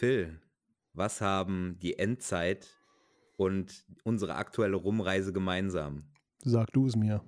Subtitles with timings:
[0.00, 0.40] Phil,
[0.94, 2.70] was haben die Endzeit
[3.36, 6.04] und unsere aktuelle Rumreise gemeinsam?
[6.42, 7.22] Sag du es mir.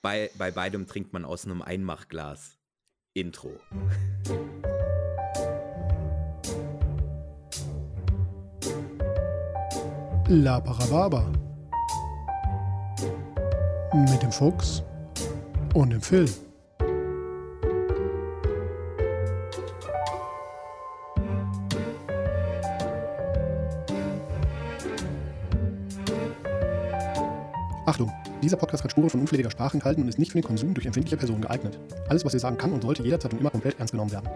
[0.00, 2.58] Bei, bei beidem trinkt man aus einem Einmachglas.
[3.12, 3.60] Intro.
[10.28, 11.30] La Parababa.
[14.10, 14.82] Mit dem Fuchs
[15.74, 16.26] und dem Phil.
[28.42, 30.84] Dieser Podcast kann Spuren von unflätiger Sprache enthalten und ist nicht für den Konsum durch
[30.84, 31.78] empfindliche Personen geeignet.
[32.08, 34.28] Alles, was wir sagen kann und sollte jederzeit und immer komplett ernst genommen werden.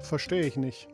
[0.00, 0.86] Verstehe ich nicht.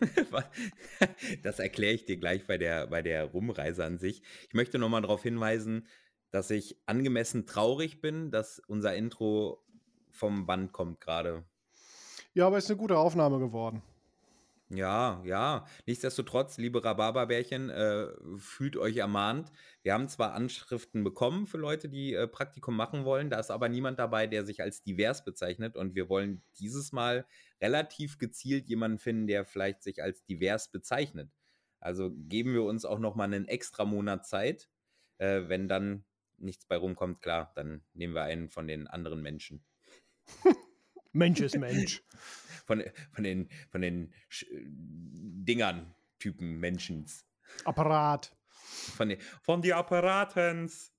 [1.44, 4.22] das erkläre ich dir gleich bei der, bei der Rumreise an sich.
[4.48, 5.86] Ich möchte nochmal darauf hinweisen,
[6.32, 9.64] dass ich angemessen traurig bin, dass unser Intro
[10.10, 11.44] vom Band kommt gerade.
[12.36, 13.80] Ja, aber es ist eine gute Aufnahme geworden.
[14.68, 15.64] Ja, ja.
[15.86, 19.50] Nichtsdestotrotz, liebe Rhabarberbärchen, äh, fühlt euch ermahnt.
[19.82, 23.70] Wir haben zwar Anschriften bekommen für Leute, die äh, Praktikum machen wollen, da ist aber
[23.70, 25.76] niemand dabei, der sich als divers bezeichnet.
[25.76, 27.26] Und wir wollen dieses Mal
[27.58, 31.30] relativ gezielt jemanden finden, der vielleicht sich als divers bezeichnet.
[31.80, 34.68] Also geben wir uns auch nochmal einen extra Monat Zeit.
[35.16, 36.04] Äh, wenn dann
[36.36, 39.64] nichts bei rumkommt, klar, dann nehmen wir einen von den anderen Menschen.
[41.16, 42.02] Mensch ist Mensch.
[42.66, 47.24] Von, von den, von den Sch Dingern, Typen Menschens.
[47.64, 48.36] Apparat.
[48.96, 50.92] Von, den, von die Apparatens.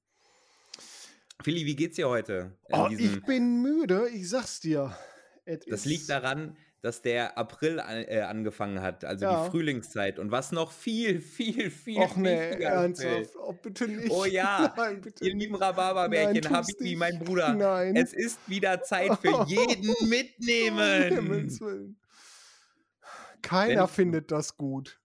[1.41, 2.57] Philly, wie geht's dir heute?
[2.71, 4.97] Oh, ich bin müde, ich sag's dir.
[5.45, 9.43] das liegt daran, dass der April an, äh, angefangen hat, also ja.
[9.43, 10.19] die Frühlingszeit.
[10.19, 13.35] Und was noch viel, viel, viel Och nee, ernsthaft.
[13.35, 14.11] Oh, bitte nicht.
[14.11, 17.53] Oh ja, Nein, ihr lieben Rhabarberbärchen, Habibi, mein Bruder.
[17.53, 17.95] Nein.
[17.95, 21.49] Es ist wieder Zeit für jeden mitnehmen.
[23.41, 24.99] Keiner ich, findet das gut.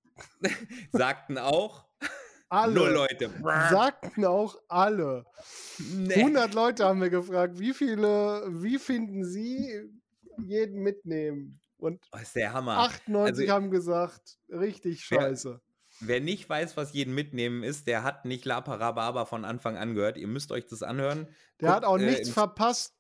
[0.93, 1.85] Sagten auch
[2.53, 2.75] alle.
[2.75, 3.31] Null Leute.
[3.71, 5.25] Sagten auch alle.
[5.95, 6.15] Nee.
[6.15, 9.91] 100 Leute haben wir gefragt, wie viele, wie finden Sie
[10.37, 11.62] jeden mitnehmen?
[11.83, 12.79] Und oh, ist der Hammer.
[12.79, 15.61] 98 also, haben gesagt, richtig scheiße.
[15.99, 19.77] Wer, wer, nicht weiß, was jeden mitnehmen ist, der hat nicht La Parababa von Anfang
[19.77, 20.17] an gehört.
[20.17, 21.27] Ihr müsst euch das anhören.
[21.61, 22.95] Der Guckt, hat auch nichts äh, verpasst.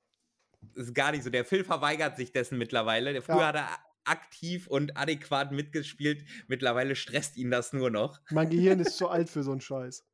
[0.75, 1.31] Ist gar nicht so.
[1.31, 3.13] Der Phil verweigert sich dessen mittlerweile.
[3.13, 3.47] Der früher ja.
[3.47, 3.69] hat er
[4.05, 6.25] aktiv und adäquat mitgespielt.
[6.49, 8.21] Mittlerweile stresst ihn das nur noch.
[8.31, 10.05] Mein Gehirn ist zu alt für so einen Scheiß.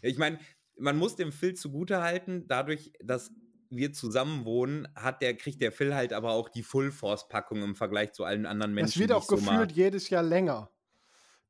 [0.00, 0.38] ich meine,
[0.78, 3.32] man muss dem Phil zugutehalten, dadurch, dass
[3.70, 8.12] wir zusammen wohnen, hat der, kriegt der Phil halt aber auch die Full-Force-Packung im Vergleich
[8.12, 8.92] zu allen anderen Menschen.
[8.92, 10.70] Das wird auch gefühlt so jedes Jahr länger.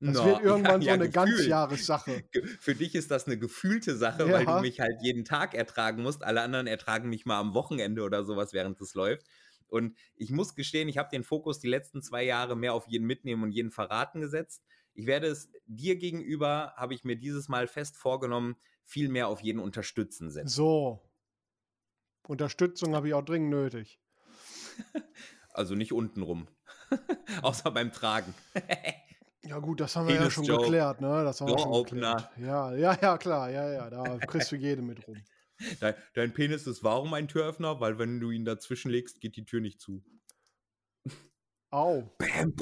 [0.01, 2.25] Das no, wird irgendwann ja, so eine Ganzjahressache.
[2.61, 4.33] Für dich ist das eine gefühlte Sache, ja.
[4.33, 6.25] weil du mich halt jeden Tag ertragen musst.
[6.25, 9.27] Alle anderen ertragen mich mal am Wochenende oder sowas, während es läuft.
[9.69, 13.07] Und ich muss gestehen, ich habe den Fokus die letzten zwei Jahre mehr auf jeden
[13.07, 14.63] mitnehmen und jeden verraten gesetzt.
[14.95, 19.41] Ich werde es dir gegenüber, habe ich mir dieses Mal fest vorgenommen, viel mehr auf
[19.41, 20.49] jeden unterstützen setzen.
[20.49, 21.03] So,
[22.29, 24.01] Unterstützung habe ich auch dringend nötig.
[25.53, 26.49] Also nicht untenrum.
[27.43, 28.35] Außer beim Tragen.
[29.43, 30.63] ja, gut, das haben wir Penis ja schon Joke.
[30.65, 31.25] geklärt, ne?
[31.25, 31.85] Das haben wir schon.
[31.85, 32.31] Geklärt.
[32.37, 33.91] Ja, ja, ja, klar, ja, ja.
[33.91, 35.17] Da kriegst du jede mit rum.
[35.81, 37.81] Dein, dein, Penis ist warum ein Türöffner?
[37.81, 40.05] Weil wenn du ihn dazwischen legst, geht die Tür nicht zu.
[41.71, 42.15] Au.
[42.19, 42.55] Bam.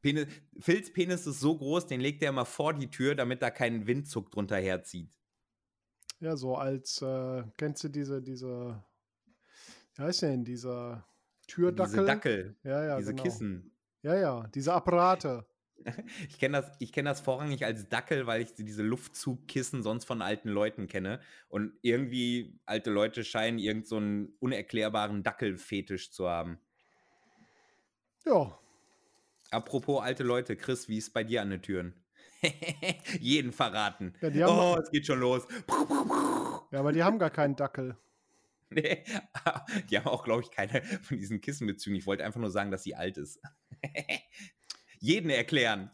[0.00, 0.28] Penis,
[0.58, 3.86] Phils Penis ist so groß, den legt er immer vor die Tür, damit da kein
[3.86, 5.14] Windzug drunter herzieht.
[6.22, 8.80] Ja, so als, äh, kennst du diese, diese,
[9.96, 11.04] wie heißt denn, dieser
[11.48, 11.92] Türdackel?
[11.92, 12.56] Diese Dackel.
[12.62, 13.22] Ja, ja, diese genau.
[13.24, 13.76] Kissen.
[14.02, 15.44] Ja, ja, diese Apparate.
[16.28, 20.48] Ich kenne das, kenn das vorrangig als Dackel, weil ich diese Luftzugkissen sonst von alten
[20.48, 21.20] Leuten kenne.
[21.48, 26.60] Und irgendwie alte Leute scheinen irgendeinen so unerklärbaren Dackelfetisch zu haben.
[28.24, 28.56] Ja.
[29.50, 32.01] Apropos alte Leute, Chris, wie ist bei dir an den Türen?
[33.20, 34.14] Jeden verraten.
[34.32, 35.46] Ja, oh, es geht schon los.
[36.70, 37.96] Ja, aber die haben gar keinen Dackel.
[38.74, 39.04] Nee,
[39.90, 41.94] die haben auch, glaube ich, keine von diesen Kissenbezügen.
[41.94, 43.38] Ich wollte einfach nur sagen, dass sie alt ist.
[44.98, 45.90] Jeden erklären.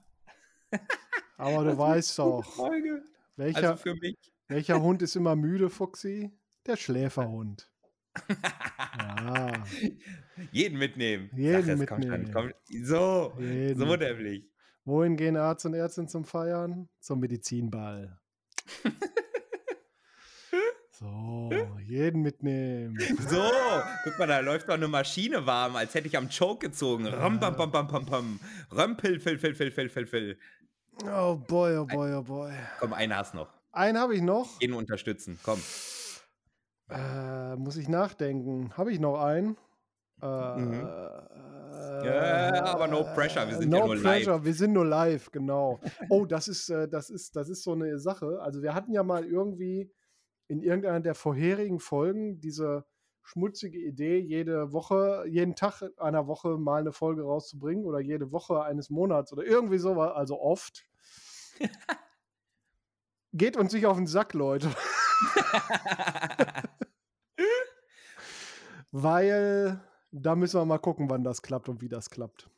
[1.38, 2.56] Aber du weißt doch,
[3.34, 3.84] welcher, also
[4.46, 6.30] welcher Hund ist immer müde, Fuchsi?
[6.66, 7.68] Der Schläferhund.
[8.28, 9.52] ja.
[10.52, 11.30] Jeden mitnehmen.
[11.34, 12.30] Jeden Ach, mitnehmen.
[12.32, 12.52] Komm.
[12.84, 13.76] So, Jeden.
[13.76, 14.48] so nämlich.
[14.88, 16.88] Wohin gehen Arzt und Ärztin zum Feiern?
[16.98, 18.18] Zum Medizinball.
[20.92, 21.50] so,
[21.84, 22.98] jeden mitnehmen.
[23.28, 23.50] So,
[24.04, 27.06] guck mal, da läuft doch eine Maschine warm, als hätte ich am Choke gezogen.
[27.06, 28.40] Ram, bam, bam, bam, bam, bam.
[28.74, 30.38] Römpel, fil, fil, fil, fil, fil, fil.
[31.04, 32.54] Oh boy, oh boy, oh boy.
[32.80, 33.52] Komm, einen hast noch.
[33.72, 34.58] einen habe ich noch.
[34.62, 35.60] Ihn unterstützen, komm.
[36.88, 38.74] Äh, muss ich nachdenken.
[38.78, 39.58] Habe ich noch einen?
[40.20, 40.88] Äh, mhm.
[42.04, 44.44] ja, aber no pressure, wir sind no ja nur pressure, live.
[44.44, 45.80] Wir sind nur live, genau.
[46.08, 48.40] Oh, das ist, äh, das ist, das ist so eine Sache.
[48.40, 49.92] Also wir hatten ja mal irgendwie
[50.48, 52.84] in irgendeiner der vorherigen Folgen diese
[53.22, 58.62] schmutzige Idee, jede Woche, jeden Tag einer Woche mal eine Folge rauszubringen oder jede Woche
[58.62, 60.86] eines Monats oder irgendwie sowas, also oft.
[63.34, 64.70] Geht uns nicht auf den Sack, Leute.
[68.92, 72.48] Weil da müssen wir mal gucken, wann das klappt und wie das klappt.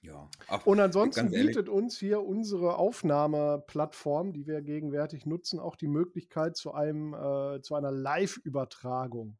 [0.00, 0.28] Ja.
[0.46, 6.56] Ach, und ansonsten bietet uns hier unsere Aufnahmeplattform, die wir gegenwärtig nutzen, auch die Möglichkeit
[6.56, 9.38] zu einem äh, zu einer Live-Übertragung.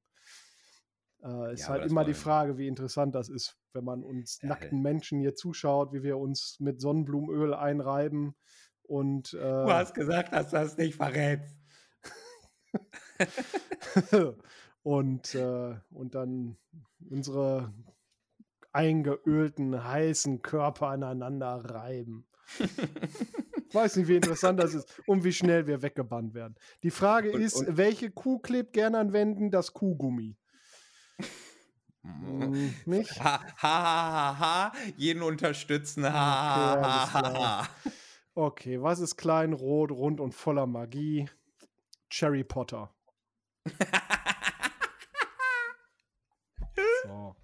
[1.22, 4.48] Äh, ist ja, halt immer die Frage, wie interessant das ist, wenn man uns ja,
[4.48, 8.34] nackten Menschen hier zuschaut, wie wir uns mit Sonnenblumenöl einreiben
[8.82, 9.34] und.
[9.34, 11.56] Äh, du hast gesagt, dass du das nicht verrätst.
[14.88, 16.56] und, äh, und dann
[17.10, 17.74] unsere
[18.72, 22.26] eingeölten, heißen Körper aneinander reiben.
[22.58, 22.68] Ich
[23.74, 26.54] weiß nicht, wie interessant das ist und wie schnell wir weggebannt werden.
[26.82, 29.50] Die Frage und, ist, und welche Kuh klebt gerne an Wänden?
[29.50, 30.38] Das Kuhgummi.
[32.04, 33.22] Hm, nicht?
[33.22, 36.04] Ha, ha, ha, ha, jeden unterstützen.
[36.04, 37.68] Ha, okay, ha, ha, ha.
[38.34, 41.28] okay, was ist klein, rot, rund und voller Magie?
[42.08, 42.94] Cherry Potter.
[47.04, 47.36] so.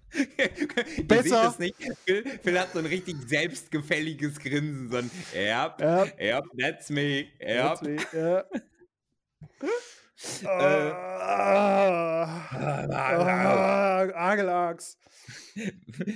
[1.07, 1.49] Besser.
[1.49, 1.75] Es nicht.
[2.05, 4.89] Phil, Phil, hat so ein richtig selbstgefälliges Grinsen.
[4.91, 7.27] So ein, yep, yep, yep that's me.
[7.39, 7.57] Yep.
[7.63, 8.43] That's me yeah.
[10.43, 10.91] äh,
[14.13, 14.97] Agelachs.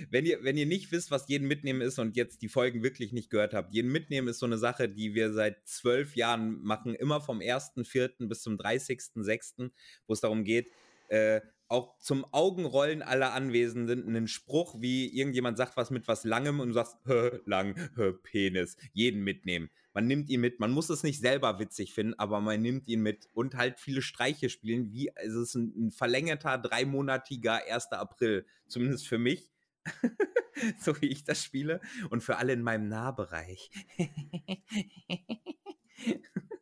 [0.09, 3.11] Wenn ihr, wenn ihr nicht wisst, was jeden mitnehmen ist und jetzt die Folgen wirklich
[3.11, 6.93] nicht gehört habt, jeden mitnehmen ist so eine Sache, die wir seit zwölf Jahren machen,
[6.95, 8.27] immer vom 1.4.
[8.27, 9.71] bis zum 30.6.,
[10.07, 10.71] wo es darum geht,
[11.07, 16.59] äh, auch zum Augenrollen aller Anwesenden einen Spruch, wie irgendjemand sagt was mit was Langem
[16.59, 19.69] und du sagst, hö, lang, hö, Penis, jeden mitnehmen.
[19.93, 23.01] Man nimmt ihn mit, man muss es nicht selber witzig finden, aber man nimmt ihn
[23.01, 27.91] mit und halt viele Streiche spielen, wie es ist ein, ein verlängerter, dreimonatiger 1.
[27.91, 29.51] April, zumindest für mich.
[30.79, 31.79] so wie ich das spiele
[32.09, 33.71] und für alle in meinem Nahbereich.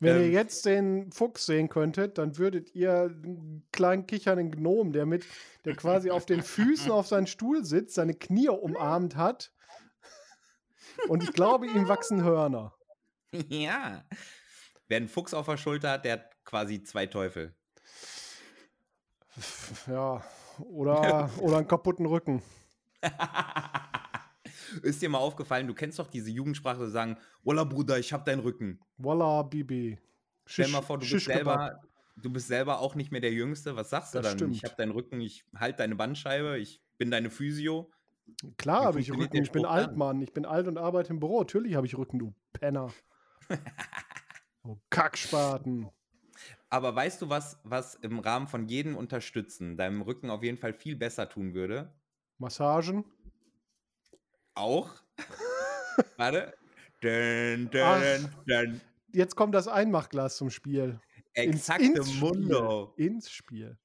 [0.00, 4.92] Wenn ähm, ihr jetzt den Fuchs sehen könntet, dann würdet ihr einen kleinen kichernden Gnom,
[4.92, 5.26] der mit,
[5.66, 9.52] der quasi auf den Füßen auf seinem Stuhl sitzt, seine Knie umarmt hat.
[11.08, 12.74] Und ich glaube, ihm wachsen Hörner.
[13.48, 14.04] Ja.
[14.88, 17.54] Wer einen Fuchs auf der Schulter hat, der hat quasi zwei Teufel.
[19.86, 20.24] Ja,
[20.58, 22.42] oder, oder einen kaputten Rücken.
[24.82, 28.24] Ist dir mal aufgefallen, du kennst doch diese Jugendsprache, die sagen, Walla Bruder, ich hab
[28.24, 28.80] deinen Rücken.
[28.98, 29.98] Walla Bibi.
[30.46, 31.80] Stell dir mal vor, du bist, selber,
[32.16, 33.76] du bist selber auch nicht mehr der Jüngste.
[33.76, 34.38] Was sagst das du dann?
[34.38, 34.56] Stimmt.
[34.56, 37.90] Ich hab deinen Rücken, ich halte deine Bandscheibe, ich bin deine Physio.
[38.56, 40.20] Klar habe ich Rücken, ich bin alt, Mann.
[40.22, 41.40] Ich bin alt und arbeite im Büro.
[41.40, 42.92] Natürlich habe ich Rücken, du Penner.
[44.64, 45.88] oh, Kackspaten.
[46.68, 50.72] Aber weißt du, was, was im Rahmen von jedem Unterstützen deinem Rücken auf jeden Fall
[50.72, 51.92] viel besser tun würde?
[52.38, 53.04] Massagen?
[54.54, 54.90] Auch.
[56.16, 56.54] Warte.
[57.00, 58.80] Dun, dun, dun.
[59.12, 61.00] Jetzt kommt das Einmachglas zum Spiel.
[61.32, 62.92] Exakte ins, ins Mundo.
[62.92, 63.06] Spiel.
[63.06, 63.78] Ins Spiel.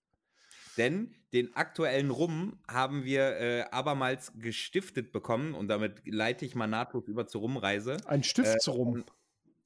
[0.78, 6.68] Denn den aktuellen Rum haben wir äh, abermals gestiftet bekommen und damit leite ich mal
[6.68, 7.98] nahtlos über zur Rumreise.
[8.06, 9.04] Ein Stiftsrum.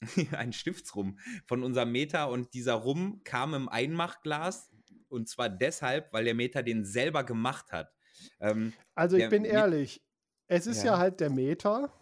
[0.02, 4.72] Äh, ein Stiftsrum von unserem Meter und dieser Rum kam im Einmachglas
[5.10, 7.92] und zwar deshalb, weil der Meter den selber gemacht hat.
[8.40, 10.02] Ähm, also ich bin ehrlich,
[10.50, 10.94] es ist ja.
[10.94, 11.94] ja halt der Meter.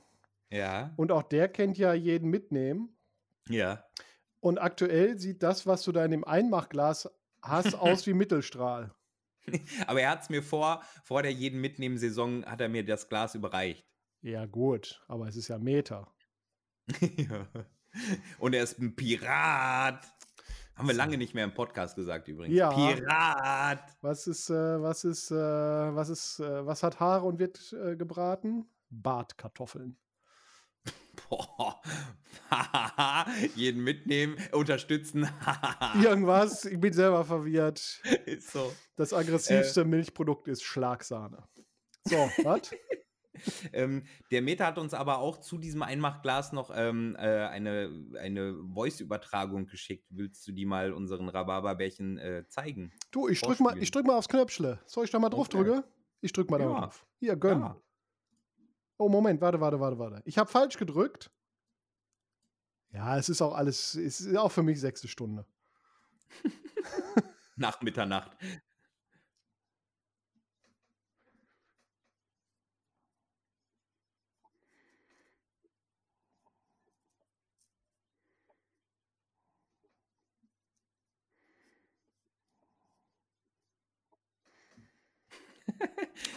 [0.50, 0.94] Ja.
[0.96, 2.98] Und auch der kennt ja jeden mitnehmen.
[3.50, 3.86] Ja.
[4.40, 7.10] Und aktuell sieht das, was du da in dem Einmachglas
[7.42, 8.94] hast, aus wie Mittelstrahl.
[9.86, 13.36] Aber er hat es mir vor, vor der jeden Mitnehmen-Saison, hat er mir das Glas
[13.36, 13.86] überreicht.
[14.22, 16.12] Ja, gut, aber es ist ja Meter.
[17.00, 17.48] ja.
[18.40, 20.06] Und er ist ein Pirat.
[20.78, 22.56] Haben wir lange nicht mehr im Podcast gesagt übrigens.
[22.56, 22.70] Ja.
[22.70, 23.98] Pirat.
[24.02, 27.96] Was ist, äh, was ist, äh, was ist, äh, was hat Haare und wird äh,
[27.96, 28.70] gebraten?
[28.90, 29.98] Bartkartoffeln.
[31.30, 31.82] Boah.
[33.56, 35.28] Jeden mitnehmen, unterstützen.
[36.02, 38.02] Irgendwas, ich bin selber verwirrt.
[38.26, 38.72] Ist so.
[38.96, 39.86] Das aggressivste äh.
[39.86, 41.44] Milchprodukt ist Schlagsahne.
[42.06, 42.72] So, was?
[43.74, 48.56] ähm, der Meta hat uns aber auch zu diesem Einmachglas noch ähm, äh, eine, eine
[48.74, 50.06] Voice-Übertragung geschickt.
[50.10, 52.92] Willst du die mal unseren Rhabarberbärchen äh, zeigen?
[53.12, 54.80] Du, ich drück, mal, ich drück mal aufs Knöpfle.
[54.86, 55.64] Soll ich da mal drauf okay.
[55.64, 55.84] drücken?
[56.22, 56.68] Ich drück mal ja.
[56.68, 57.06] da drauf.
[57.20, 57.60] Hier, gönn.
[57.60, 57.82] Ja.
[58.98, 60.22] Oh, Moment, warte, warte, warte, warte.
[60.26, 61.32] Ich habe falsch gedrückt.
[62.90, 65.46] Ja, es ist auch alles, es ist auch für mich sechste Stunde.
[67.56, 68.32] Nach Mitternacht.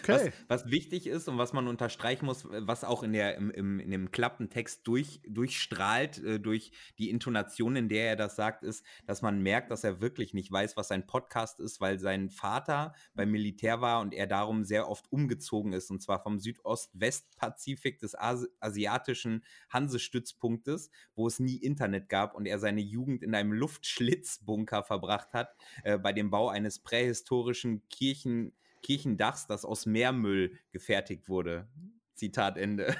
[0.02, 0.32] Okay.
[0.49, 3.80] Was, was, wichtig ist und was man unterstreichen muss, was auch in, der, im, im,
[3.80, 8.85] in dem Klappentext durch, durchstrahlt, äh, durch die Intonation, in der er das sagt, ist,
[9.06, 12.94] dass man merkt, dass er wirklich nicht weiß, was sein Podcast ist, weil sein Vater
[13.14, 18.14] beim Militär war und er darum sehr oft umgezogen ist, und zwar vom Südost-West-Pazifik des
[18.14, 24.82] Asi asiatischen Hansestützpunktes, wo es nie Internet gab und er seine Jugend in einem Luftschlitzbunker
[24.82, 25.54] verbracht hat,
[25.85, 31.68] äh, bei dem Bau eines prähistorischen Kirchen Kirchendachs, das aus Meermüll gefertigt wurde.
[32.14, 32.96] Zitat Ende.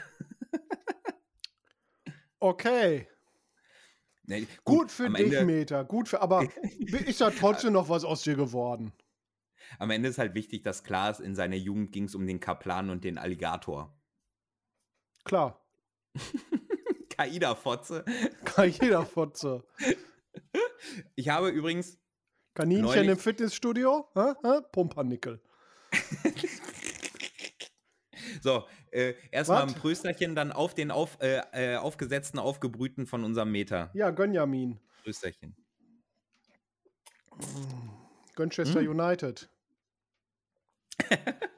[2.41, 3.07] Okay.
[4.25, 5.85] Nee, gut, gut, für dich, Ende, Meter.
[5.85, 6.49] Gut für, aber
[7.07, 8.93] ist ja trotzdem noch was aus dir geworden.
[9.79, 12.41] Am Ende ist halt wichtig, dass klar ist, in seiner Jugend ging es um den
[12.41, 13.95] Kaplan und den Alligator.
[15.25, 15.65] Klar.
[17.11, 18.05] Kaida-Fotze.
[18.45, 19.65] Kaida-Fotze.
[21.15, 21.99] Ich habe übrigens.
[22.55, 24.09] Kaninchen neulich, im Fitnessstudio?
[24.15, 24.33] Hä?
[24.43, 24.61] Hä?
[24.73, 25.43] Pumpernickel.
[28.43, 33.53] so, äh, erstmal ein Prösterchen, dann auf den auf, äh, äh, aufgesetzten, aufgebrühten von unserem
[33.53, 33.91] Meter.
[33.95, 34.79] Ja, Gönjamin.
[35.03, 35.57] Prösterchen.
[38.35, 38.99] Gönchester hm?
[38.99, 39.49] United.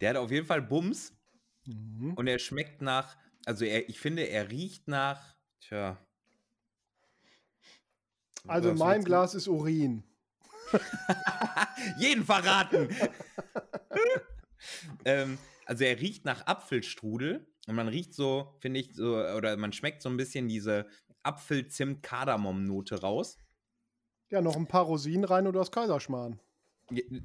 [0.00, 1.12] Der hat auf jeden Fall Bums.
[1.64, 2.14] Mhm.
[2.14, 5.98] Und er schmeckt nach, also er, ich finde, er riecht nach, tja.
[8.46, 10.04] Also mein Glas ist Urin.
[11.98, 12.88] Jeden verraten.
[15.04, 19.72] ähm, also er riecht nach Apfelstrudel und man riecht so, finde ich, so, oder man
[19.72, 20.86] schmeckt so ein bisschen diese
[21.22, 23.38] Apfel-Zimt-Kardamom-Note raus.
[24.30, 26.40] Ja, noch ein paar Rosinen rein und du hast Kaiserschmarrn.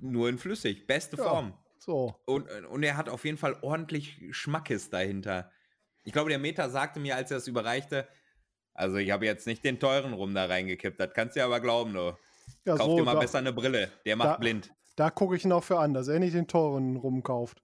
[0.02, 1.58] Nur in flüssig, beste ja, Form.
[1.80, 2.16] So.
[2.26, 5.52] Und, und er hat auf jeden Fall ordentlich Schmackes dahinter.
[6.04, 8.08] Ich glaube, der Meta sagte mir, als er es überreichte,
[8.74, 11.60] also ich habe jetzt nicht den teuren Rum da reingekippt, das kannst du ja aber
[11.60, 12.18] glauben, du.
[12.66, 14.74] Ja, Kauf so, dir mal da, besser eine Brille, der macht da, blind.
[14.96, 17.62] Da gucke ich noch für an, dass er nicht den teuren rumkauft.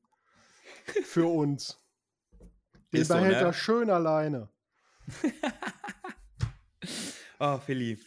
[1.04, 1.80] Für uns.
[2.92, 3.46] Den Ist behält so, ne?
[3.46, 4.50] er schön alleine.
[7.40, 8.00] oh, Philly.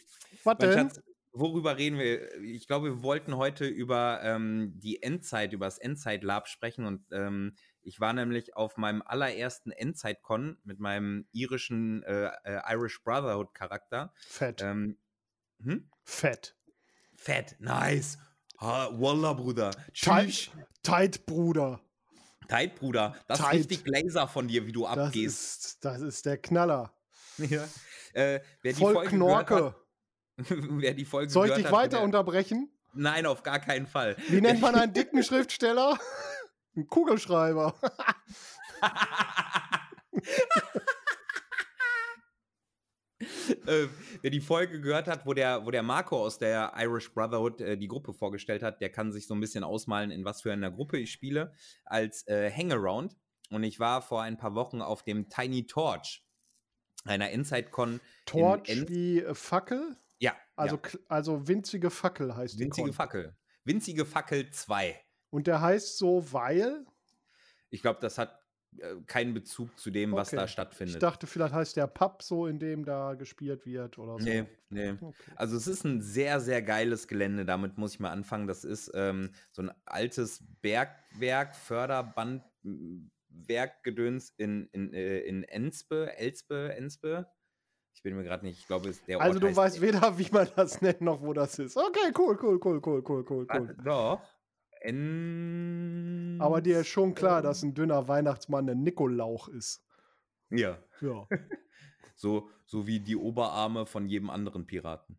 [0.43, 0.73] Was denn?
[0.73, 1.01] Schatz,
[1.31, 2.41] worüber reden wir?
[2.41, 7.55] Ich glaube, wir wollten heute über ähm, die Endzeit, über das Endzeit-Lab sprechen und ähm,
[7.81, 14.13] ich war nämlich auf meinem allerersten Endzeit-Con mit meinem irischen äh, äh, Irish Brotherhood-Charakter.
[14.15, 14.61] Fett.
[14.61, 14.97] Ähm,
[15.61, 15.89] hm?
[16.03, 16.55] Fett.
[17.23, 18.17] Fett, nice.
[18.59, 19.71] Ha, Wallah, Bruder.
[19.93, 20.49] Tschüss.
[20.83, 21.79] Tight, Bruder.
[22.49, 23.15] Tight, Bruder.
[23.29, 23.61] Das Tight.
[23.61, 25.63] ist richtig Laser von dir, wie du abgehst.
[25.63, 26.93] Das ist, das ist der Knaller.
[27.37, 27.63] Ja.
[28.11, 29.65] Äh, wer Voll die Folge Knorke.
[29.65, 29.75] Hat,
[30.49, 32.69] wer die Folge Soll ich dich weiter der, unterbrechen?
[32.93, 34.17] Nein, auf gar keinen Fall.
[34.27, 35.97] Wie nennt man einen dicken Schriftsteller?
[36.75, 37.73] Ein Kugelschreiber.
[43.67, 43.87] äh,
[44.21, 47.77] wer die Folge gehört hat, wo der, wo der Marco aus der Irish Brotherhood äh,
[47.77, 50.71] die Gruppe vorgestellt hat, der kann sich so ein bisschen ausmalen, in was für einer
[50.71, 51.53] Gruppe ich spiele,
[51.85, 53.15] als äh, Hangaround.
[53.49, 56.25] Und ich war vor ein paar Wochen auf dem Tiny Torch,
[57.05, 57.99] einer Inside-Con.
[58.25, 59.97] Torch wie äh, Fackel?
[60.19, 60.35] Ja.
[60.55, 60.99] Also, ja.
[61.07, 63.35] also winzige Fackel heißt Winzige die Fackel.
[63.63, 64.99] Winzige Fackel 2.
[65.29, 66.85] Und der heißt so, weil?
[67.69, 68.42] Ich glaube, das hat
[69.07, 70.21] keinen Bezug zu dem, okay.
[70.21, 70.95] was da stattfindet.
[70.95, 74.25] Ich dachte, vielleicht heißt der Pub so, in dem da gespielt wird oder so.
[74.25, 74.91] Nee, nee.
[74.91, 75.13] Okay.
[75.35, 78.47] Also es ist ein sehr, sehr geiles Gelände, damit muss ich mal anfangen.
[78.47, 87.27] Das ist ähm, so ein altes Bergwerk, Förderbandwerkgedöns in, in, äh, in Enspe, Elspe, Enspe.
[87.95, 90.17] Ich bin mir gerade nicht, ich glaube, es ist der Also Ort du weißt weder,
[90.17, 91.77] wie man das nennt, noch wo das ist.
[91.77, 93.45] Okay, cool, cool, cool, cool, cool, cool, cool.
[93.49, 94.21] Ah, doch.
[94.83, 99.81] En Aber dir ist schon klar, dass ein dünner Weihnachtsmann ein Nikolauch ist.
[100.49, 100.77] Ja.
[100.99, 101.25] Ja.
[102.15, 105.17] so, so wie die Oberarme von jedem anderen Piraten.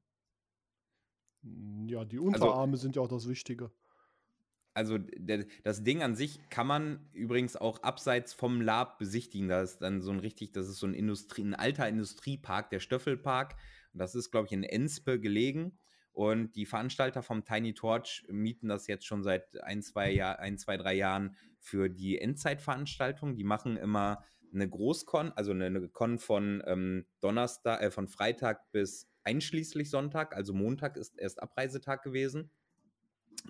[1.43, 3.71] Hm, ja, die also Unterarme also, sind ja auch das Wichtige.
[4.75, 4.99] Also
[5.63, 9.49] das Ding an sich kann man übrigens auch abseits vom Lab besichtigen.
[9.49, 12.81] Da ist dann so ein richtig, das ist so ein Industrie, ein alter Industriepark, der
[12.81, 13.55] Stöffelpark.
[13.93, 15.79] Und das ist, glaube ich, in Enspe gelegen.
[16.15, 20.57] Und die Veranstalter vom Tiny Torch mieten das jetzt schon seit ein, zwei, Jahr, ein,
[20.59, 23.35] zwei drei Jahren für die Endzeitveranstaltung.
[23.35, 28.71] Die machen immer eine Großkon, also eine, eine Con von ähm, Donnerstag, äh, von Freitag
[28.71, 32.51] bis einschließlich Sonntag, also Montag ist erst Abreisetag gewesen.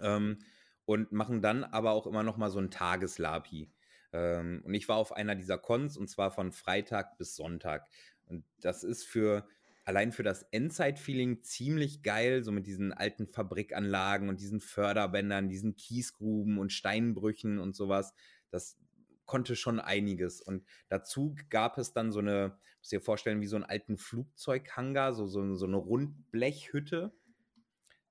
[0.00, 0.38] Ähm,
[0.87, 3.71] und machen dann aber auch immer noch mal so ein Tageslapi.
[4.12, 7.87] Ähm, und ich war auf einer dieser Cons und zwar von Freitag bis Sonntag.
[8.26, 9.47] Und das ist für
[9.85, 15.76] allein für das Endzeit-Feeling ziemlich geil, so mit diesen alten Fabrikanlagen und diesen Förderbändern, diesen
[15.76, 18.14] Kiesgruben und Steinbrüchen und sowas.
[18.50, 18.79] Das
[19.26, 20.41] konnte schon einiges.
[20.41, 25.12] Und dazu gab es dann so eine, muss dir vorstellen, wie so einen alten Flugzeughangar,
[25.12, 27.14] so, so, so eine Rundblechhütte.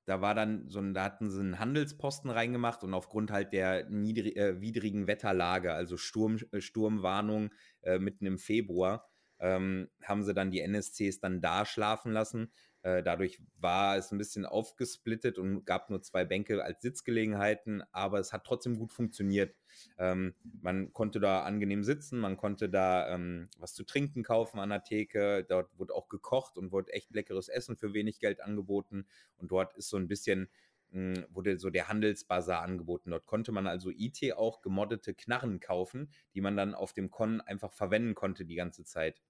[0.05, 3.89] Da war dann so ein, da hatten sie einen Handelsposten reingemacht und aufgrund halt der
[3.89, 7.51] niedrig, äh, widrigen Wetterlage, also Sturm, äh, Sturmwarnung
[7.81, 9.09] äh, mitten im Februar,
[9.43, 12.49] ähm, haben sie dann die NSCs dann da schlafen lassen.
[12.81, 18.19] Äh, dadurch war es ein bisschen aufgesplittet und gab nur zwei Bänke als Sitzgelegenheiten, aber
[18.19, 19.53] es hat trotzdem gut funktioniert.
[19.97, 24.69] Ähm, man konnte da angenehm sitzen, man konnte da ähm, was zu trinken kaufen an
[24.69, 25.45] der Theke.
[25.47, 29.07] Dort wurde auch gekocht und wurde echt leckeres Essen für wenig Geld angeboten.
[29.37, 30.49] Und dort ist so ein bisschen
[30.91, 33.11] hm, wurde so der Handelsbazar angeboten.
[33.11, 37.41] Dort konnte man also IT auch gemoddete Knarren kaufen, die man dann auf dem Con
[37.41, 39.21] einfach verwenden konnte die ganze Zeit.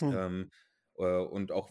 [0.00, 0.12] Hm.
[0.12, 0.50] Ähm,
[0.98, 1.70] äh, und auch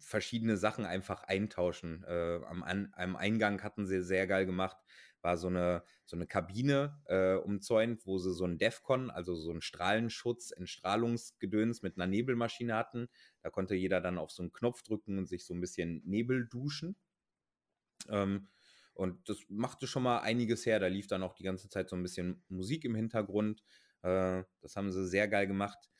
[0.00, 2.04] verschiedene Sachen einfach eintauschen.
[2.04, 4.76] Äh, am, am Eingang hatten sie sehr geil gemacht,
[5.22, 9.50] war so eine, so eine Kabine äh, umzäunt, wo sie so ein DEFCON, also so
[9.50, 13.08] einen Strahlenschutz, Entstrahlungsgedöns mit einer Nebelmaschine hatten.
[13.40, 16.46] Da konnte jeder dann auf so einen Knopf drücken und sich so ein bisschen Nebel
[16.48, 16.96] duschen.
[18.08, 18.48] Ähm,
[18.94, 20.80] und das machte schon mal einiges her.
[20.80, 23.62] Da lief dann auch die ganze Zeit so ein bisschen Musik im Hintergrund.
[24.02, 25.91] Äh, das haben sie sehr geil gemacht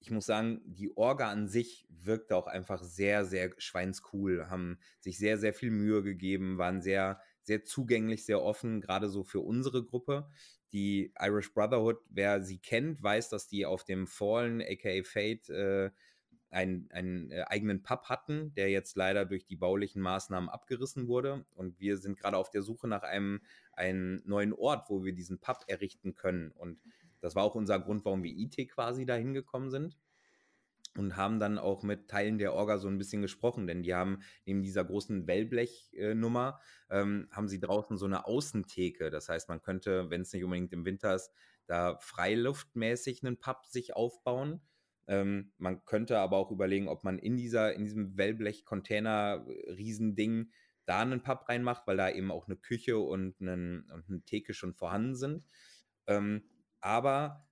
[0.00, 5.18] ich muss sagen, die Orga an sich wirkte auch einfach sehr, sehr schweinscool, haben sich
[5.18, 9.84] sehr, sehr viel Mühe gegeben, waren sehr, sehr zugänglich, sehr offen, gerade so für unsere
[9.84, 10.28] Gruppe.
[10.72, 15.90] Die Irish Brotherhood, wer sie kennt, weiß, dass die auf dem Fallen, aka Fate, äh,
[16.50, 21.44] einen, einen äh, eigenen Pub hatten, der jetzt leider durch die baulichen Maßnahmen abgerissen wurde.
[21.54, 23.40] Und wir sind gerade auf der Suche nach einem,
[23.72, 26.50] einem neuen Ort, wo wir diesen Pub errichten können.
[26.52, 26.80] Und
[27.20, 29.96] das war auch unser Grund, warum wir IT quasi dahin gekommen sind
[30.96, 34.20] und haben dann auch mit Teilen der Orga so ein bisschen gesprochen, denn die haben
[34.44, 39.10] neben dieser großen Wellblechnummer ähm, haben sie draußen so eine Außentheke.
[39.10, 41.30] Das heißt, man könnte, wenn es nicht unbedingt im Winter ist,
[41.66, 44.60] da freiluftmäßig einen Pub sich aufbauen.
[45.06, 50.50] Ähm, man könnte aber auch überlegen, ob man in dieser, in diesem Wellblech-Container-Riesending
[50.86, 54.54] da einen Pub reinmacht, weil da eben auch eine Küche und, einen, und eine Theke
[54.54, 55.46] schon vorhanden sind.
[56.08, 56.42] Ähm,
[56.80, 57.46] aber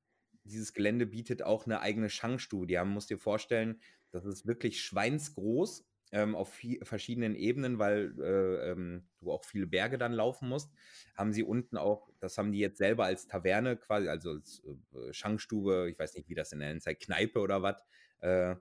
[0.44, 2.76] dieses Gelände bietet auch eine eigene Schankstudie.
[2.76, 9.08] Man muss dir vorstellen, das ist wirklich schweinsgroß ähm, auf verschiedenen Ebenen, weil äh, ähm,
[9.20, 10.72] du auch viele Berge dann laufen musst.
[11.14, 15.12] Haben sie unten auch, das haben die jetzt selber als Taverne quasi, also als äh,
[15.12, 17.76] Schankstube, ich weiß nicht, wie das in der Zeit, Kneipe oder was,
[18.20, 18.56] äh,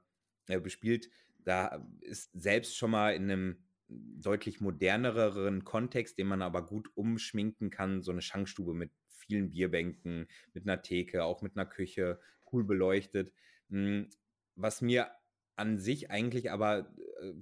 [0.48, 1.10] äh, bespielt.
[1.40, 7.70] Da ist selbst schon mal in einem deutlich moderneren Kontext, den man aber gut umschminken
[7.70, 8.92] kann, so eine Schankstube mit
[9.28, 12.20] vielen Bierbänken, mit einer Theke, auch mit einer Küche,
[12.52, 13.34] cool beleuchtet.
[13.70, 14.10] Hm,
[14.56, 15.12] was mir
[15.56, 17.34] an sich eigentlich aber, äh,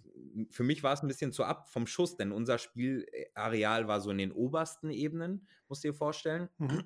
[0.49, 4.09] für mich war es ein bisschen zu ab vom Schuss, denn unser Spielareal war so
[4.09, 6.49] in den obersten Ebenen, musst du dir vorstellen.
[6.57, 6.83] Mhm.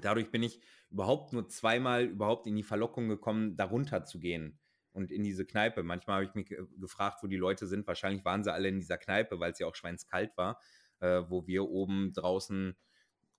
[0.00, 4.58] Dadurch bin ich überhaupt nur zweimal überhaupt in die Verlockung gekommen, darunter zu gehen
[4.92, 5.82] und in diese Kneipe.
[5.82, 7.86] Manchmal habe ich mich gefragt, wo die Leute sind.
[7.86, 10.60] Wahrscheinlich waren sie alle in dieser Kneipe, weil es ja auch schweinskalt war,
[11.00, 12.76] äh, wo wir oben draußen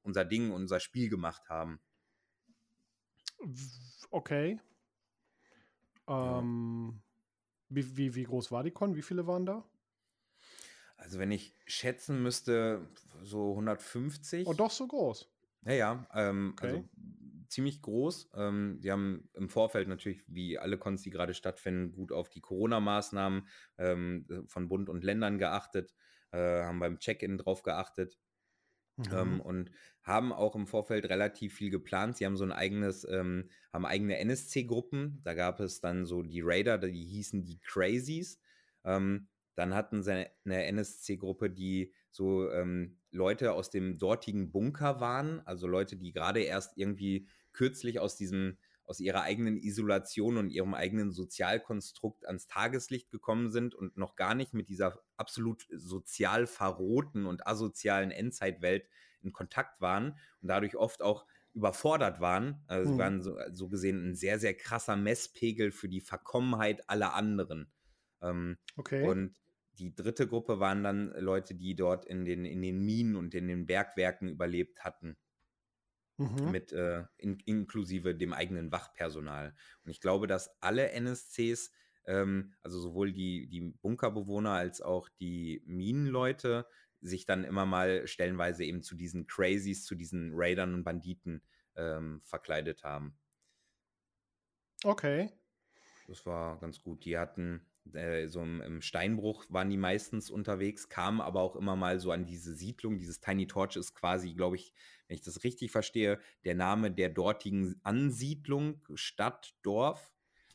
[0.03, 1.79] unser Ding, unser Spiel gemacht haben.
[4.11, 4.59] Okay.
[6.07, 7.01] Ähm,
[7.69, 8.95] wie, wie, wie groß war die Con?
[8.95, 9.63] Wie viele waren da?
[10.97, 12.89] Also wenn ich schätzen müsste,
[13.23, 14.47] so 150.
[14.47, 15.31] Oh, doch so groß.
[15.65, 16.07] Ja, ja.
[16.13, 16.67] Ähm, okay.
[16.67, 16.89] Also
[17.47, 18.31] ziemlich groß.
[18.35, 22.41] Ähm, die haben im Vorfeld natürlich, wie alle Cons, die gerade stattfinden, gut auf die
[22.41, 25.93] Corona-Maßnahmen ähm, von Bund und Ländern geachtet,
[26.31, 28.17] äh, haben beim Check-in drauf geachtet.
[29.13, 29.41] Ähm, mhm.
[29.41, 29.71] und
[30.03, 32.17] haben auch im Vorfeld relativ viel geplant.
[32.17, 35.21] Sie haben so ein eigenes, ähm, haben eigene NSC-Gruppen.
[35.23, 38.39] Da gab es dann so die Raider, die hießen die Crazies.
[38.83, 45.41] Ähm, dann hatten sie eine NSC-Gruppe, die so ähm, Leute aus dem dortigen Bunker waren,
[45.45, 48.57] also Leute, die gerade erst irgendwie kürzlich aus diesem
[48.89, 54.33] aus ihrer eigenen Isolation und ihrem eigenen Sozialkonstrukt ans Tageslicht gekommen sind und noch gar
[54.33, 58.89] nicht mit dieser absolut sozial verrohten und asozialen Endzeitwelt
[59.21, 62.63] in Kontakt waren und dadurch oft auch überfordert waren.
[62.65, 62.93] Also mhm.
[62.93, 67.71] sie waren so, so, gesehen ein sehr, sehr krasser Messpegel für die Verkommenheit aller anderen.
[68.23, 69.07] Ähm, okay.
[69.07, 69.35] Und
[69.73, 73.47] die dritte Gruppe waren dann Leute, die dort in den, in den Minen und in
[73.47, 75.15] den Bergwerken überlebt hatten
[76.19, 76.51] mhm.
[76.51, 79.55] mit äh, in, inklusive dem eigenen Wachpersonal.
[79.83, 81.71] Und ich glaube, dass alle NSCs,
[82.05, 86.67] ähm, also sowohl die, die Bunkerbewohner als auch die Minenleute,
[87.01, 91.41] sich dann immer mal stellenweise eben zu diesen Crazies, zu diesen Raidern und Banditen
[91.77, 93.17] ähm, verkleidet haben.
[94.83, 95.31] Okay.
[96.07, 97.05] Das war ganz gut.
[97.05, 101.75] Die hatten äh, so im, im, Steinbruch waren die meistens unterwegs, kamen aber auch immer
[101.75, 102.97] mal so an diese Siedlung.
[102.97, 104.73] Dieses Tiny Torch ist quasi, glaube ich,
[105.09, 110.13] wenn ich das richtig verstehe, der Name der dortigen Ansiedlung, Stadt, Dorf.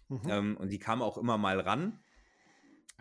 [0.08, 0.20] Mhm.
[0.28, 2.00] Ähm, und die kamen auch immer mal ran.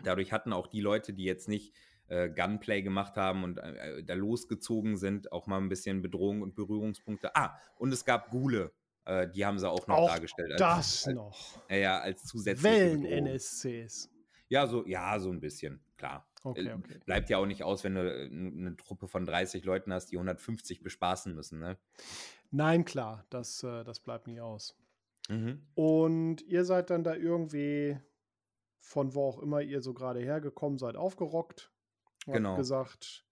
[0.02, 1.72] Dadurch hatten auch die Leute, die jetzt nicht
[2.08, 6.56] äh, Gunplay gemacht haben und äh, da losgezogen sind, auch mal ein bisschen Bedrohung und
[6.56, 7.34] Berührungspunkte.
[7.36, 8.72] Ah, und es gab Gule.
[9.04, 10.52] Äh, die haben sie auch noch auch dargestellt.
[10.52, 11.70] Als, das als, noch.
[11.70, 14.10] Ja, als zusätzliche Wellen-NSCs.
[14.48, 16.26] Ja, so, ja, so ein bisschen, klar.
[16.42, 17.00] Okay, äh, okay.
[17.04, 20.16] Bleibt ja auch nicht aus, wenn du äh, eine Truppe von 30 Leuten hast, die
[20.16, 21.78] 150 bespaßen müssen, ne?
[22.50, 24.76] Nein, klar, das, äh, das bleibt nie aus.
[25.28, 25.66] Mhm.
[25.74, 27.98] Und ihr seid dann da irgendwie
[28.78, 31.72] von wo auch immer ihr so gerade hergekommen seid, aufgerockt.
[32.26, 32.50] Genau.
[32.50, 33.24] Habt gesagt,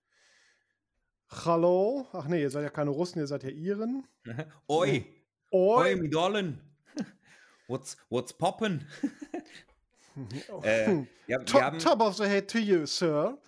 [1.44, 2.06] Hallo.
[2.12, 4.06] Ach nee, ihr seid ja keine Russen, ihr seid ja Iren.
[4.68, 5.04] Oi.
[5.50, 6.60] Oi, Oi Dollen.
[7.68, 8.86] What's, what's poppin'?
[10.62, 13.38] äh, ja, top, haben, top of the head to you, Sir.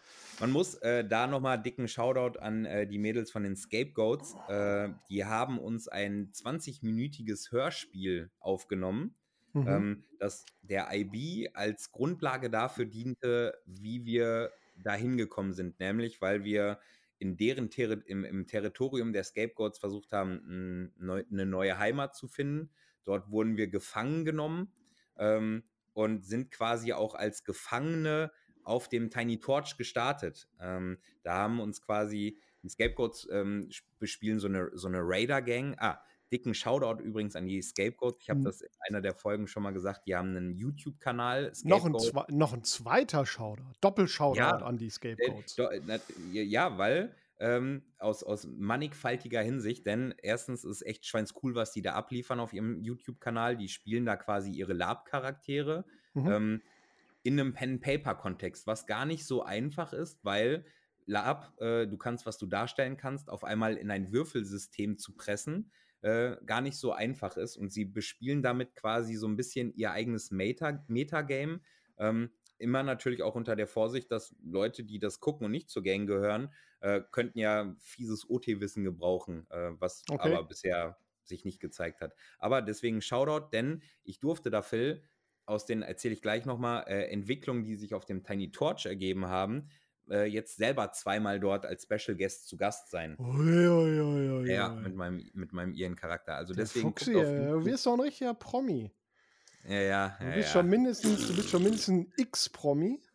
[0.40, 4.34] Man muss äh, da nochmal dicken Shoutout an äh, die Mädels von den Scapegoats.
[4.48, 9.14] Äh, die haben uns ein 20-minütiges Hörspiel aufgenommen,
[9.52, 9.68] mhm.
[9.68, 15.78] ähm, das der IB als Grundlage dafür diente, wie wir dahin gekommen sind.
[15.78, 16.80] Nämlich, weil wir
[17.18, 22.70] in deren Ter im, im, Territorium der Scapegoats versucht haben, eine neue Heimat zu finden.
[23.04, 24.72] Dort wurden wir gefangen genommen.
[25.16, 25.62] Ähm,
[25.94, 28.30] und sind quasi auch als Gefangene
[28.62, 30.48] auf dem Tiny Torch gestartet.
[30.60, 35.76] Ähm, da haben uns quasi die Scapegoats ähm, bespielen so eine, so eine Raider-Gang.
[35.78, 36.02] Ah,
[36.32, 38.22] dicken Shoutout übrigens an die Scapegoats.
[38.22, 38.44] Ich habe mhm.
[38.44, 40.06] das in einer der Folgen schon mal gesagt.
[40.06, 41.52] Die haben einen YouTube-Kanal.
[41.62, 41.88] Noch,
[42.28, 43.72] noch, ein zweiter Shoutout.
[43.80, 45.58] Doppel-Shoutout ja, an die Scapegoats.
[45.58, 45.80] Äh,
[46.42, 51.92] ja, weil ähm, aus, aus mannigfaltiger Hinsicht, denn erstens ist echt schweinscool, was die da
[51.92, 53.58] abliefern auf ihrem YouTube-Kanal.
[53.58, 56.26] Die spielen da quasi ihre Lab-Charaktere mhm.
[56.26, 56.62] ähm,
[57.22, 60.64] in einem Pen-Paper-Kontext, was gar nicht so einfach ist, weil
[61.04, 65.70] Lab, äh, du kannst, was du darstellen kannst, auf einmal in ein Würfelsystem zu pressen,
[66.00, 67.58] äh, gar nicht so einfach ist.
[67.58, 70.86] Und sie bespielen damit quasi so ein bisschen ihr eigenes Meta-Game.
[70.88, 71.26] Meta
[71.98, 75.82] ähm, immer natürlich auch unter der Vorsicht, dass Leute, die das gucken und nicht zur
[75.82, 80.32] Gang gehören, äh, könnten ja fieses OT-Wissen gebrauchen, äh, was okay.
[80.32, 82.14] aber bisher sich nicht gezeigt hat.
[82.38, 85.02] Aber deswegen Shoutout, denn ich durfte da, Phil,
[85.46, 89.26] aus den, erzähle ich gleich nochmal, äh, Entwicklungen, die sich auf dem Tiny Torch ergeben
[89.26, 89.68] haben,
[90.10, 93.16] äh, jetzt selber zweimal dort als Special Guest zu Gast sein.
[93.18, 96.34] Ui, ui, ui, ja, mit meinem, mit meinem Iren-Charakter.
[96.34, 96.88] Also der deswegen.
[96.88, 98.92] Fuchsi, du wirst doch ein richtiger Promi.
[99.66, 100.16] Ja, ja.
[100.20, 103.00] Du bist ja, schon mindestens, du bist schon mindestens ein X-Promi.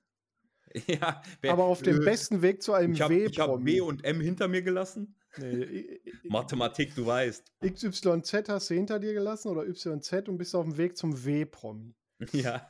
[0.86, 3.26] Ja, wer, aber auf dem äh, besten Weg zu einem W-Promi.
[3.26, 5.16] Ich habe B und M hinter mir gelassen.
[5.38, 7.52] Nee, Mathematik, du weißt.
[7.66, 11.96] XYZ hast du hinter dir gelassen oder YZ und bist auf dem Weg zum W-Promi.
[12.34, 12.70] Ja.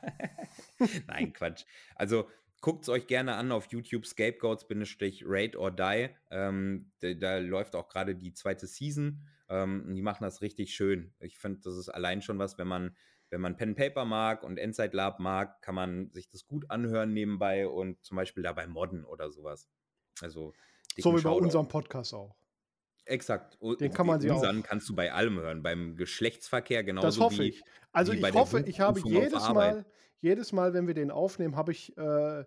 [1.08, 1.64] Nein, Quatsch.
[1.96, 2.28] Also
[2.60, 6.08] guckt es euch gerne an auf YouTube, Scapegoats-Raid or Die.
[6.30, 9.26] Ähm, da, da, läuft auch gerade die zweite Season.
[9.48, 11.12] Ähm, die machen das richtig schön.
[11.18, 12.96] Ich finde, das ist allein schon was, wenn man
[13.30, 17.12] wenn man Pen Paper mag und Inside Lab mag, kann man sich das gut anhören
[17.12, 19.68] nebenbei und zum Beispiel dabei modden oder sowas.
[20.20, 20.52] Also
[20.96, 22.36] so wie bei unserem Podcast auch.
[23.04, 23.58] Exakt.
[23.80, 24.42] Den kann man sich auch.
[24.62, 27.62] kannst du bei allem hören, beim Geschlechtsverkehr genauso das hoffe wie, ich.
[27.92, 29.86] Also ich hoffe, ich habe jedes Mal,
[30.20, 32.44] jedes Mal, wenn wir den aufnehmen, habe ich, äh,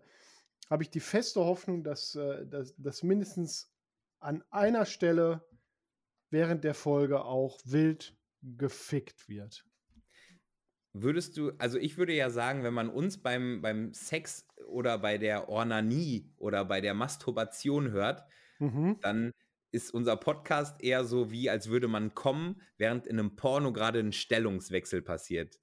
[0.69, 3.71] habe ich die feste Hoffnung, dass, äh, dass, dass mindestens
[4.19, 5.45] an einer Stelle
[6.29, 9.65] während der Folge auch wild gefickt wird.
[10.93, 15.17] Würdest du, also ich würde ja sagen, wenn man uns beim, beim Sex oder bei
[15.17, 18.23] der Ornanie oder bei der Masturbation hört,
[18.60, 18.97] mhm.
[19.01, 19.32] dann
[19.71, 23.99] ist unser Podcast eher so wie, als würde man kommen, während in einem Porno gerade
[23.99, 25.60] ein Stellungswechsel passiert.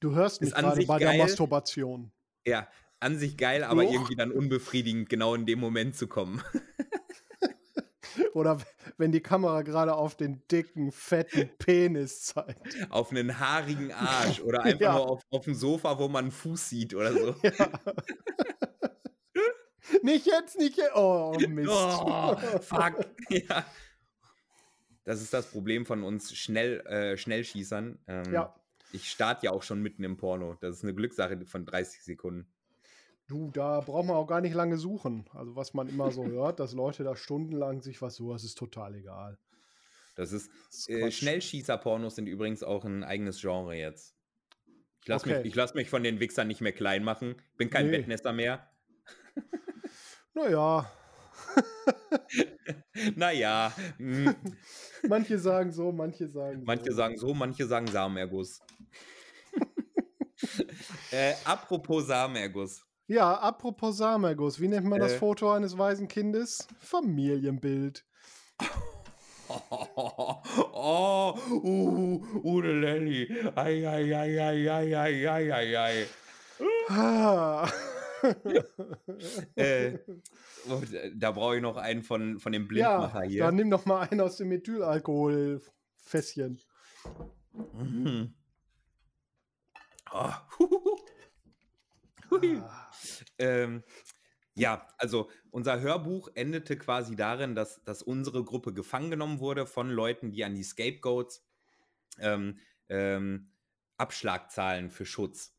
[0.00, 1.16] Du hörst mich gerade bei geil.
[1.16, 2.10] der Masturbation.
[2.44, 2.68] Ja,
[2.98, 3.92] an sich geil, aber Doch.
[3.92, 6.42] irgendwie dann unbefriedigend, genau in dem Moment zu kommen.
[8.34, 8.58] Oder
[8.96, 12.90] wenn die Kamera gerade auf den dicken, fetten Penis zeigt.
[12.90, 14.94] Auf einen haarigen Arsch oder einfach ja.
[14.94, 17.34] nur auf, auf dem Sofa, wo man einen Fuß sieht oder so.
[17.42, 17.80] Ja.
[20.02, 20.94] nicht jetzt, nicht jetzt.
[20.94, 21.70] Oh, Mist.
[21.70, 23.06] Oh, fuck.
[23.30, 23.64] Ja.
[25.04, 27.98] Das ist das Problem von uns Schnell, äh, Schnellschießern.
[28.06, 28.54] Ähm, ja.
[28.92, 30.56] Ich starte ja auch schon mitten im Porno.
[30.60, 32.46] Das ist eine Glückssache von 30 Sekunden.
[33.28, 35.28] Du, da braucht man auch gar nicht lange suchen.
[35.34, 38.56] Also was man immer so hört, dass Leute da stundenlang sich was suchen, das ist
[38.56, 39.38] total egal.
[40.16, 44.16] Das ist, ist äh, Schnellschießer-Pornos sind übrigens auch ein eigenes Genre jetzt.
[45.02, 45.42] Ich lasse okay.
[45.44, 47.36] mich, lass mich von den Wichsern nicht mehr klein machen.
[47.52, 47.98] Ich bin kein nee.
[47.98, 48.68] Bettnester mehr.
[50.34, 50.88] Naja.
[53.16, 53.72] naja.
[53.96, 54.36] Hm.
[55.08, 56.96] manche sagen so, manche sagen Manche so.
[56.96, 58.60] sagen so, manche sagen Samenerguss.
[61.10, 62.87] äh, apropos Samenerguss.
[63.08, 64.60] Ja, apropos Samenerguss.
[64.60, 66.68] Wie nennt man das äh, Foto eines weisen Kindes?
[66.78, 68.04] Familienbild.
[69.48, 70.36] Oh,
[70.74, 73.26] oh, uh, Ude Lelli.
[73.56, 76.06] Ei, ei, ei, ei, ei, ei, ei, ei, ei.
[76.90, 77.66] Ah.
[79.56, 79.98] äh,
[81.14, 83.44] da brauche ich noch einen von, von dem Blindmacher ja, hier.
[83.44, 86.60] Dann nimm noch mal einen aus dem Methylalkoholfässchen.
[87.72, 88.34] Mhm.
[90.12, 90.28] Oh.
[92.30, 92.90] Ah.
[93.38, 93.82] Ähm,
[94.54, 99.88] ja, also unser Hörbuch endete quasi darin, dass, dass unsere Gruppe gefangen genommen wurde von
[99.88, 101.46] Leuten, die an die Scapegoats
[102.18, 103.52] ähm, ähm,
[103.96, 105.54] Abschlag zahlen für Schutz.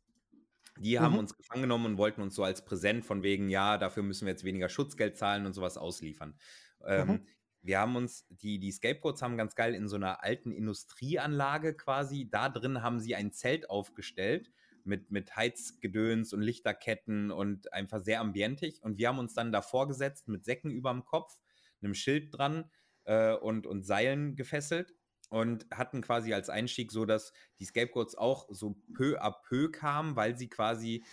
[0.78, 1.20] Die haben mhm.
[1.20, 4.32] uns gefangen genommen und wollten uns so als Präsent von wegen, ja, dafür müssen wir
[4.32, 6.38] jetzt weniger Schutzgeld zahlen und sowas ausliefern.
[6.86, 7.28] Ähm, mhm.
[7.62, 12.30] Wir haben uns, die, die Scapegoats haben ganz geil in so einer alten Industrieanlage quasi,
[12.30, 14.52] da drin haben sie ein Zelt aufgestellt
[14.86, 18.82] mit, mit Heizgedöns und Lichterketten und einfach sehr ambientig.
[18.84, 21.40] Und wir haben uns dann davor gesetzt mit Säcken überm Kopf,
[21.82, 22.70] einem Schild dran
[23.06, 24.94] äh, und, und Seilen gefesselt
[25.30, 30.16] und hatten quasi als Einstieg so, dass die Scapegoats auch so peu à peu kamen,
[30.16, 31.04] weil sie quasi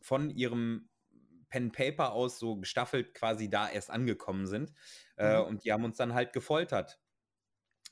[0.00, 0.88] von ihrem
[1.48, 4.72] Pen Paper aus so gestaffelt quasi da erst angekommen sind.
[5.16, 5.46] Äh, mhm.
[5.46, 7.00] und die haben uns dann halt gefoltert.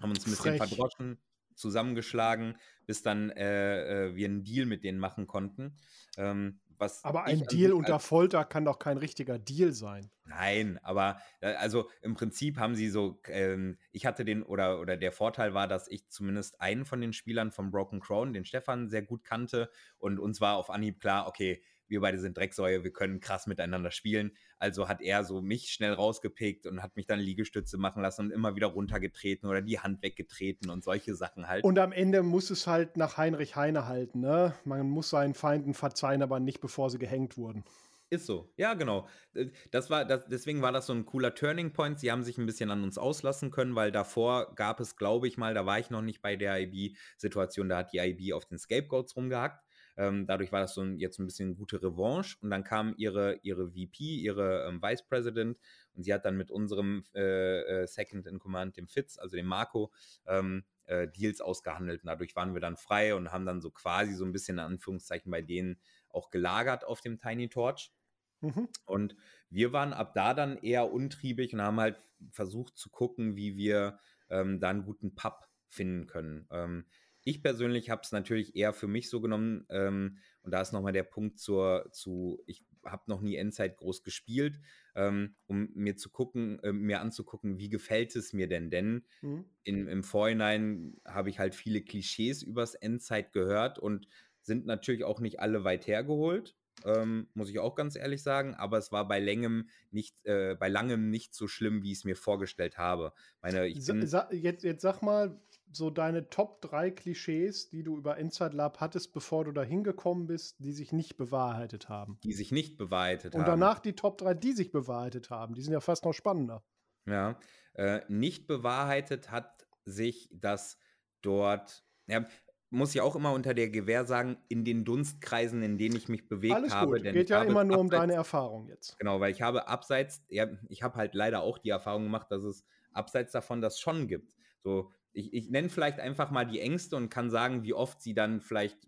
[0.00, 0.68] Haben uns ein bisschen Frech.
[0.68, 1.22] verdroschen,
[1.54, 5.76] zusammengeschlagen, bis dann äh, äh, wir einen Deal mit denen machen konnten.
[6.16, 10.10] Ähm, was aber ein Deal unter Folter kann doch kein richtiger Deal sein.
[10.24, 14.96] Nein, aber äh, also im Prinzip haben sie so, ähm, ich hatte den, oder, oder
[14.96, 18.88] der Vorteil war, dass ich zumindest einen von den Spielern von Broken Crown, den Stefan,
[18.88, 21.62] sehr gut kannte und uns war auf Anhieb klar, okay,
[21.92, 24.32] wir beide sind Drecksäue, wir können krass miteinander spielen.
[24.58, 28.30] Also hat er so mich schnell rausgepickt und hat mich dann Liegestütze machen lassen und
[28.32, 31.62] immer wieder runtergetreten oder die Hand weggetreten und solche Sachen halt.
[31.62, 34.54] Und am Ende muss es halt nach Heinrich Heine halten, ne?
[34.64, 37.64] Man muss seinen Feinden verzeihen, aber nicht bevor sie gehängt wurden.
[38.12, 39.08] Ist so, ja, genau.
[39.32, 41.98] Äh, das war, das, deswegen war das so ein cooler Turning Point.
[41.98, 45.38] Sie haben sich ein bisschen an uns auslassen können, weil davor gab es, glaube ich
[45.38, 48.58] mal, da war ich noch nicht bei der IB-Situation, da hat die IB auf den
[48.58, 49.64] Scapegoats rumgehackt.
[49.96, 52.36] Ähm, dadurch war das so ein, jetzt ein bisschen gute Revanche.
[52.40, 55.58] Und dann kam ihre, ihre VP, ihre ähm, Vice President,
[55.94, 59.46] und sie hat dann mit unserem äh, äh, Second in Command, dem Fitz, also dem
[59.46, 59.92] Marco,
[60.26, 62.02] ähm, äh, Deals ausgehandelt.
[62.02, 64.64] Und dadurch waren wir dann frei und haben dann so quasi so ein bisschen in
[64.64, 65.78] Anführungszeichen bei denen
[66.08, 67.92] auch gelagert auf dem Tiny Torch.
[68.40, 68.68] Mhm.
[68.86, 69.16] Und
[69.50, 72.00] wir waren ab da dann eher untriebig und haben halt
[72.30, 73.98] versucht zu gucken, wie wir
[74.30, 76.46] ähm, da einen guten Pub finden können.
[76.50, 76.86] Ähm,
[77.24, 80.92] ich persönlich habe es natürlich eher für mich so genommen, ähm, und da ist nochmal
[80.92, 84.60] der Punkt zur, zu, ich habe noch nie Endzeit groß gespielt,
[84.94, 88.70] ähm, um mir zu gucken, äh, mir anzugucken, wie gefällt es mir denn?
[88.70, 89.44] Denn mhm.
[89.62, 94.08] in, im Vorhinein habe ich halt viele Klischees übers Endzeit gehört und
[94.42, 96.56] sind natürlich auch nicht alle weit hergeholt.
[96.84, 100.68] Ähm, muss ich auch ganz ehrlich sagen, aber es war bei langem nicht, äh, bei
[100.68, 103.12] langem nicht so schlimm, wie ich es mir vorgestellt habe.
[103.40, 105.40] Meine, ich bin, sa jetzt, jetzt sag mal,
[105.76, 110.26] so deine Top 3 Klischees, die du über Inside Lab hattest, bevor du da hingekommen
[110.26, 112.18] bist, die sich nicht bewahrheitet haben.
[112.24, 113.40] Die sich nicht bewahrheitet haben.
[113.40, 115.54] Und danach die Top 3, die sich bewahrheitet haben.
[115.54, 116.64] Die sind ja fast noch spannender.
[117.06, 117.38] Ja,
[117.74, 120.78] äh, nicht bewahrheitet hat sich das
[121.22, 122.24] dort, ja,
[122.70, 126.26] muss ich auch immer unter der Gewähr sagen, in den Dunstkreisen, in denen ich mich
[126.28, 126.92] bewegt Alles habe.
[126.92, 127.02] Gut.
[127.02, 128.98] Geht ja immer nur abseits, um deine Erfahrung jetzt.
[128.98, 132.44] Genau, weil ich habe abseits, ja, ich habe halt leider auch die Erfahrung gemacht, dass
[132.44, 134.34] es abseits davon das schon gibt.
[134.62, 138.14] So, ich, ich nenne vielleicht einfach mal die Ängste und kann sagen, wie oft sie
[138.14, 138.86] dann vielleicht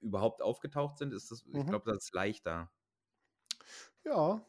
[0.00, 1.12] überhaupt aufgetaucht sind.
[1.12, 1.60] Ist das, mhm.
[1.60, 2.70] Ich glaube, das ist leichter.
[4.04, 4.44] Ja.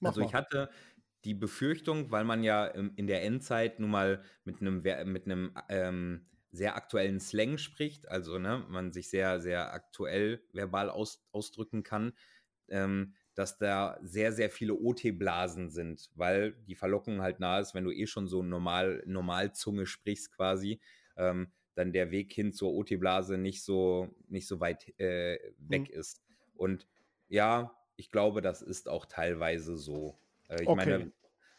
[0.00, 0.70] Mach also ich hatte
[1.24, 6.26] die Befürchtung, weil man ja in der Endzeit nun mal mit einem, mit einem ähm,
[6.52, 12.12] sehr aktuellen Slang spricht, also ne, man sich sehr, sehr aktuell verbal aus, ausdrücken kann,
[12.68, 17.84] ähm, dass da sehr, sehr viele OT-Blasen sind, weil die Verlockung halt nah ist, wenn
[17.84, 20.80] du eh schon so normal, Normalzunge sprichst quasi,
[21.16, 26.00] ähm, dann der Weg hin zur OT-Blase nicht so, nicht so weit äh, weg mhm.
[26.00, 26.22] ist.
[26.54, 26.88] Und
[27.28, 30.18] ja, ich glaube, das ist auch teilweise so.
[30.48, 30.76] Äh, ich okay.
[30.76, 31.12] meine,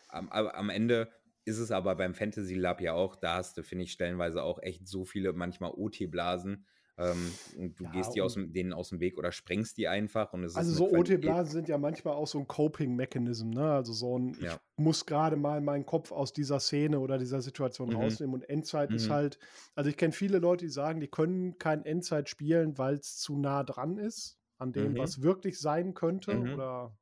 [0.08, 1.12] am, am Ende
[1.46, 4.62] ist es aber beim Fantasy Lab ja auch, da hast du, finde ich, stellenweise auch
[4.64, 6.66] echt so viele manchmal OT-Blasen,
[7.00, 9.88] ähm, und du ja, gehst die aus dem, denen aus dem Weg oder sprengst die
[9.88, 10.34] einfach.
[10.34, 13.72] Und es also so OT-Blasen sind ja manchmal auch so ein Coping-Mechanism, ne?
[13.72, 14.54] Also so ein, ja.
[14.78, 17.98] ich muss gerade mal meinen Kopf aus dieser Szene oder dieser Situation mhm.
[17.98, 18.34] rausnehmen.
[18.34, 18.96] Und Endzeit mhm.
[18.96, 19.38] ist halt,
[19.76, 23.38] also ich kenne viele Leute, die sagen, die können kein Endzeit spielen, weil es zu
[23.38, 24.98] nah dran ist an dem, mhm.
[24.98, 26.54] was wirklich sein könnte mhm.
[26.54, 26.98] oder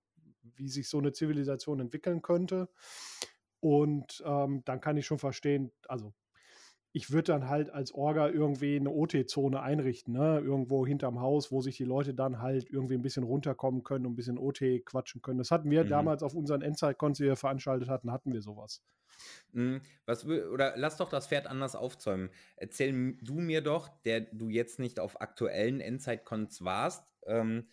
[0.57, 2.67] wie sich so eine Zivilisation entwickeln könnte.
[3.61, 6.13] Und ähm, dann kann ich schon verstehen, also
[6.95, 10.39] ich würde dann halt als Orga irgendwie eine OT-Zone einrichten, ne?
[10.39, 14.13] irgendwo hinterm Haus, wo sich die Leute dann halt irgendwie ein bisschen runterkommen können und
[14.13, 15.37] ein bisschen OT quatschen können.
[15.37, 15.89] Das hatten wir mhm.
[15.89, 18.81] damals auf unseren Endzeit-Cons, die wir veranstaltet hatten, hatten wir sowas.
[19.51, 19.81] Mhm.
[20.05, 22.29] Was, oder lass doch das Pferd anders aufzäumen.
[22.55, 27.67] Erzähl du mir doch, der du jetzt nicht auf aktuellen Endzeit-Cons warst, ähm,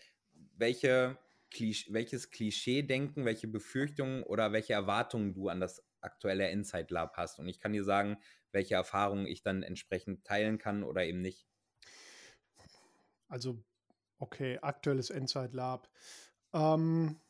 [0.57, 1.17] welche
[1.53, 7.39] Klisch welches Klischee-Denken, welche Befürchtungen oder welche Erwartungen du an das aktuelle Insight Lab hast.
[7.39, 8.17] Und ich kann dir sagen,
[8.53, 11.47] welche Erfahrungen ich dann entsprechend teilen kann oder eben nicht.
[13.29, 13.63] Also,
[14.19, 15.89] okay, aktuelles Insight Lab.
[16.53, 17.21] Ähm,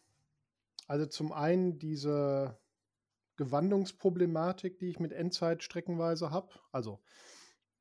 [0.88, 2.58] also zum einen diese
[3.36, 6.48] Gewandungsproblematik, die ich mit Endzeit streckenweise habe.
[6.70, 7.00] Also,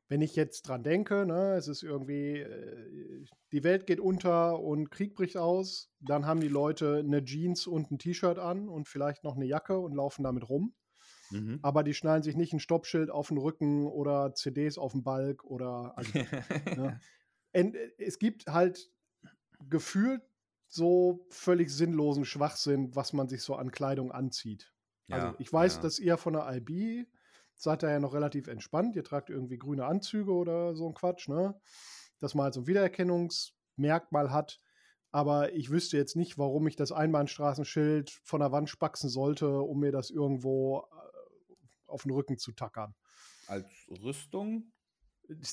[0.07, 4.91] wenn ich jetzt dran denke, ne, es ist irgendwie, äh, die Welt geht unter und
[4.91, 9.23] Krieg bricht aus, dann haben die Leute eine Jeans und ein T-Shirt an und vielleicht
[9.23, 10.73] noch eine Jacke und laufen damit rum.
[11.31, 11.59] Mhm.
[11.61, 15.43] Aber die schnallen sich nicht ein Stoppschild auf den Rücken oder CDs auf den Balk
[15.43, 15.93] oder.
[15.97, 16.11] Also,
[16.75, 16.99] ne?
[17.97, 18.89] Es gibt halt
[19.69, 20.21] gefühlt
[20.67, 24.73] so völlig sinnlosen Schwachsinn, was man sich so an Kleidung anzieht.
[25.09, 25.81] Also, ja, also ich weiß, ja.
[25.81, 27.07] dass ihr von der IB
[27.55, 28.95] seid da ja noch relativ entspannt.
[28.95, 31.59] Ihr tragt irgendwie grüne Anzüge oder so ein Quatsch, ne?
[32.19, 34.59] Dass man halt so ein Wiedererkennungsmerkmal hat.
[35.11, 39.81] Aber ich wüsste jetzt nicht, warum ich das Einbahnstraßenschild von der Wand spaxen sollte, um
[39.81, 40.85] mir das irgendwo
[41.91, 42.95] auf den Rücken zu tackern.
[43.47, 44.71] Als Rüstung?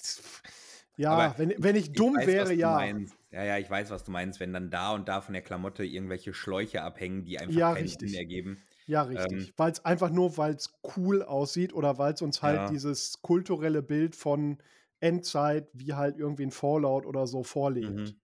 [1.01, 2.85] Ja, wenn, wenn ich, ich dumm weiß, wäre, ja.
[3.31, 5.85] Ja, ja, ich weiß, was du meinst, wenn dann da und da von der Klamotte
[5.85, 8.11] irgendwelche Schläuche abhängen, die einfach ja, keinen richtig.
[8.11, 8.61] Sinn ergeben.
[8.87, 9.47] Ja, richtig.
[9.47, 12.69] Ähm, weil es einfach nur, weil es cool aussieht oder weil es uns halt ja.
[12.69, 14.59] dieses kulturelle Bild von
[14.99, 17.95] Endzeit, wie halt irgendwie ein Fallout oder so vorlebt.
[17.95, 18.21] Mhm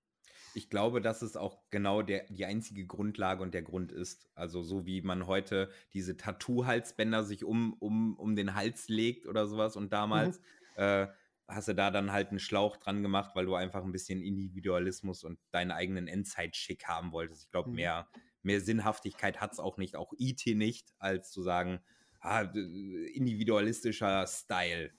[0.56, 4.28] ich glaube, dass es auch genau der, die einzige Grundlage und der Grund ist.
[4.34, 9.46] Also so wie man heute diese Tattoo-Halsbänder sich um, um, um den Hals legt oder
[9.46, 10.82] sowas und damals mhm.
[10.82, 11.06] äh,
[11.46, 15.24] hast du da dann halt einen Schlauch dran gemacht, weil du einfach ein bisschen Individualismus
[15.24, 17.44] und deinen eigenen Endzeit-Schick haben wolltest.
[17.44, 17.76] Ich glaube, mhm.
[17.76, 18.08] mehr,
[18.42, 21.80] mehr Sinnhaftigkeit hat es auch nicht, auch IT nicht, als zu sagen,
[22.20, 24.90] ah, individualistischer Style.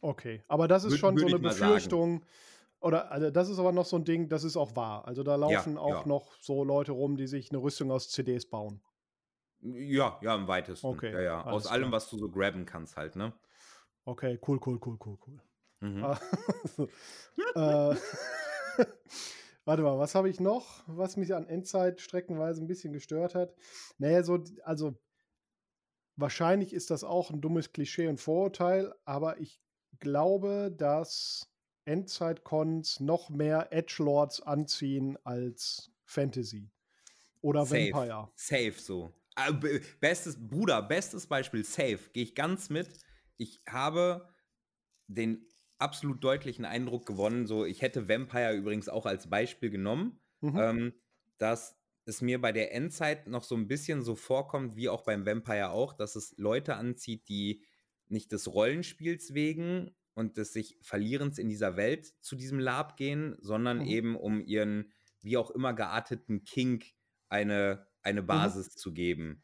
[0.00, 2.20] Okay, aber das ist Wür schon so eine Befürchtung.
[2.20, 2.30] Sagen
[2.80, 5.06] oder also das ist aber noch so ein Ding, das ist auch wahr.
[5.06, 6.06] Also da laufen ja, auch ja.
[6.06, 8.82] noch so Leute rum, die sich eine Rüstung aus CDs bauen.
[9.62, 10.86] Ja, ja, im weitesten.
[10.86, 11.12] Okay.
[11.12, 11.44] Ja, ja.
[11.44, 13.34] Aus allem, was du so grabben kannst, halt, ne?
[14.06, 15.40] Okay, cool, cool, cool, cool, cool.
[15.80, 16.04] Mhm.
[17.54, 17.96] äh,
[19.64, 23.54] warte mal, was habe ich noch, was mich an Endzeit streckenweise ein bisschen gestört hat?
[23.98, 24.94] Naja, so, also
[26.16, 29.60] wahrscheinlich ist das auch ein dummes Klischee und Vorurteil, aber ich
[29.98, 31.49] glaube, dass
[31.90, 36.70] Endzeit-Cons noch mehr Edgelords anziehen als Fantasy.
[37.40, 37.92] Oder Safe.
[37.92, 38.30] Vampire.
[38.36, 39.12] Safe so.
[39.34, 39.50] Ah,
[40.00, 42.10] bestes, Bruder, bestes Beispiel, safe.
[42.12, 42.88] Gehe ich ganz mit.
[43.36, 44.28] Ich habe
[45.06, 45.46] den
[45.78, 50.58] absolut deutlichen Eindruck gewonnen, so ich hätte Vampire übrigens auch als Beispiel genommen, mhm.
[50.58, 50.92] ähm,
[51.38, 55.24] dass es mir bei der Endzeit noch so ein bisschen so vorkommt, wie auch beim
[55.24, 57.64] Vampire auch, dass es Leute anzieht, die
[58.08, 63.36] nicht des Rollenspiels wegen und des sich Verlierens in dieser Welt zu diesem Lab gehen,
[63.40, 63.86] sondern mhm.
[63.86, 64.92] eben um ihren
[65.22, 66.86] wie auch immer gearteten Kink
[67.28, 68.26] eine, eine mhm.
[68.26, 68.78] Basis mhm.
[68.78, 69.42] zu geben.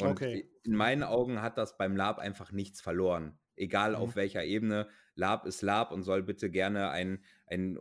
[0.00, 0.48] Und okay.
[0.62, 3.38] in meinen Augen hat das beim Lab einfach nichts verloren.
[3.56, 3.96] Egal mhm.
[3.96, 4.88] auf welcher Ebene.
[5.14, 7.78] Lab ist Lab und soll bitte gerne ein, ein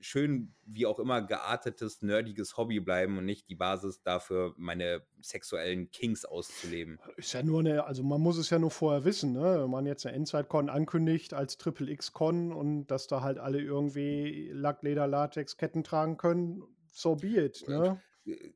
[0.00, 5.90] schön, wie auch immer, geartetes, nerdiges Hobby bleiben und nicht die Basis dafür, meine sexuellen
[5.90, 6.98] Kings auszuleben.
[7.16, 9.62] Ist ja nur eine, also man muss es ja nur vorher wissen, ne?
[9.62, 14.50] Wenn man jetzt eine Endzeit-Con ankündigt als Triple X-Con und dass da halt alle irgendwie
[14.52, 18.00] Lack, Leder, Latex, Ketten tragen können, so be it, ne?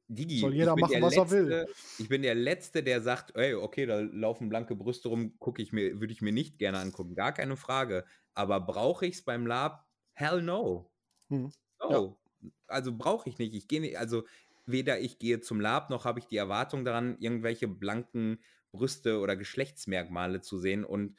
[0.08, 1.66] Digi, Soll jeder machen, was Letzte, er will.
[1.98, 5.72] Ich bin der Letzte, der sagt, ey, okay, da laufen blanke Brüste rum, gucke ich
[5.72, 7.14] mir, würde ich mir nicht gerne angucken.
[7.14, 8.04] Gar keine Frage.
[8.32, 9.86] Aber brauche ich es beim Lab?
[10.12, 10.90] Hell no.
[11.28, 11.50] Hm.
[11.80, 12.50] Oh, ja.
[12.66, 13.54] also brauche ich nicht.
[13.54, 14.24] Ich gehe nicht, also
[14.66, 18.38] weder ich gehe zum Lab, noch habe ich die Erwartung daran, irgendwelche blanken
[18.70, 20.84] Brüste oder Geschlechtsmerkmale zu sehen.
[20.84, 21.16] Und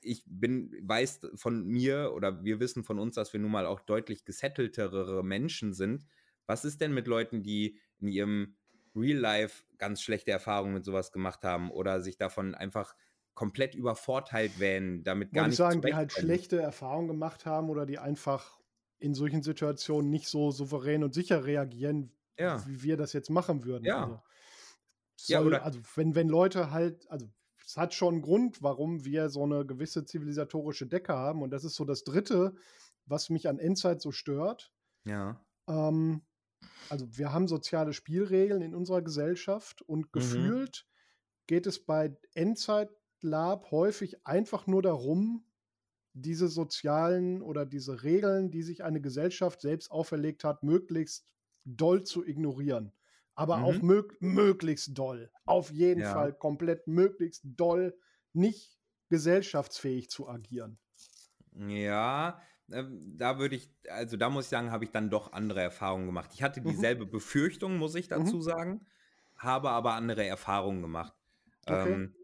[0.00, 3.80] ich bin, weiß von mir oder wir wissen von uns, dass wir nun mal auch
[3.80, 6.06] deutlich gesetteltere Menschen sind.
[6.46, 8.56] Was ist denn mit Leuten, die in ihrem
[8.94, 12.94] Real Life ganz schlechte Erfahrungen mit sowas gemacht haben oder sich davon einfach
[13.34, 15.52] komplett übervorteilt wähnen, damit gar nicht.
[15.52, 18.57] Ich sagen, die halt schlechte Erfahrungen gemacht haben oder die einfach
[18.98, 22.64] in solchen Situationen nicht so souverän und sicher reagieren, ja.
[22.66, 23.84] wie wir das jetzt machen würden.
[23.84, 24.02] Ja.
[24.02, 24.20] Also,
[25.16, 27.28] soll, ja, oder also wenn, wenn Leute halt, also
[27.64, 31.42] es hat schon einen Grund, warum wir so eine gewisse zivilisatorische Decke haben.
[31.42, 32.54] Und das ist so das Dritte,
[33.04, 34.72] was mich an Endzeit so stört.
[35.04, 35.44] Ja.
[35.66, 36.22] Ähm,
[36.88, 40.12] also wir haben soziale Spielregeln in unserer Gesellschaft und mhm.
[40.12, 40.86] gefühlt
[41.46, 42.90] geht es bei Endzeit
[43.20, 45.44] Lab häufig einfach nur darum,
[46.14, 51.26] diese sozialen oder diese Regeln, die sich eine Gesellschaft selbst auferlegt hat, möglichst
[51.64, 52.92] doll zu ignorieren.
[53.34, 53.64] Aber mhm.
[53.64, 55.30] auch mög möglichst doll.
[55.44, 56.12] Auf jeden ja.
[56.12, 57.96] Fall komplett möglichst doll,
[58.32, 58.78] nicht
[59.08, 60.78] gesellschaftsfähig zu agieren.
[61.54, 62.40] Ja,
[62.70, 66.06] ähm, da würde ich, also da muss ich sagen, habe ich dann doch andere Erfahrungen
[66.06, 66.30] gemacht.
[66.34, 66.68] Ich hatte mhm.
[66.68, 67.10] dieselbe mhm.
[67.10, 68.42] Befürchtung, muss ich dazu mhm.
[68.42, 68.86] sagen,
[69.36, 71.14] habe aber andere Erfahrungen gemacht.
[71.66, 71.92] Okay.
[71.92, 72.14] Ähm,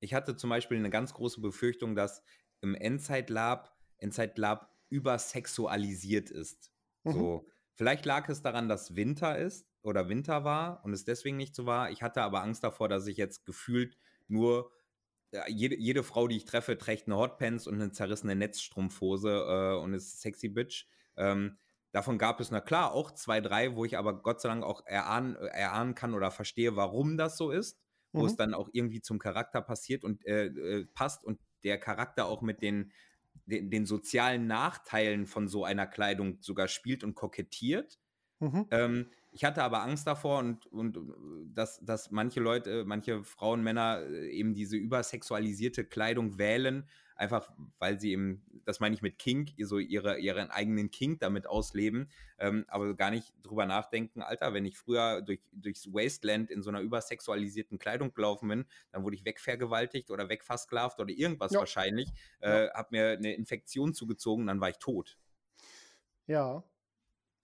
[0.00, 2.22] ich hatte zum Beispiel eine ganz große Befürchtung, dass
[2.64, 6.72] im Endzeitlab, Endzeitlab übersexualisiert ist.
[7.04, 7.12] Mhm.
[7.12, 11.54] So, vielleicht lag es daran, dass Winter ist oder Winter war und es deswegen nicht
[11.54, 11.90] so war.
[11.90, 13.96] Ich hatte aber Angst davor, dass ich jetzt gefühlt
[14.26, 14.72] nur
[15.48, 19.94] jede, jede Frau, die ich treffe, trägt eine Hotpants und eine zerrissene Netzstrumpfhose äh, und
[19.94, 20.86] ist sexy Bitch.
[21.16, 21.58] Ähm,
[21.92, 24.86] davon gab es, na klar, auch zwei, drei, wo ich aber Gott sei Dank auch
[24.86, 27.80] erahnen, erahnen kann oder verstehe, warum das so ist,
[28.12, 28.26] wo mhm.
[28.26, 32.42] es dann auch irgendwie zum Charakter passiert und äh, äh, passt und der Charakter auch
[32.42, 32.92] mit den,
[33.46, 37.98] den, den, sozialen Nachteilen von so einer Kleidung sogar spielt und kokettiert.
[38.40, 38.66] Mhm.
[38.70, 40.98] Ähm, ich hatte aber Angst davor und, und
[41.52, 48.00] dass, dass manche Leute, manche Frauen, Männer äh, eben diese übersexualisierte Kleidung wählen, einfach weil
[48.00, 52.64] sie eben, das meine ich mit Kink, so ihre, ihren eigenen Kink damit ausleben, ähm,
[52.68, 56.80] aber gar nicht drüber nachdenken, Alter, wenn ich früher durch, durchs Wasteland in so einer
[56.80, 61.60] übersexualisierten Kleidung gelaufen bin, dann wurde ich wegvergewaltigt oder wegversklavt oder irgendwas ja.
[61.60, 62.08] wahrscheinlich,
[62.40, 62.74] äh, ja.
[62.74, 65.18] habe mir eine Infektion zugezogen, dann war ich tot.
[66.26, 66.64] Ja.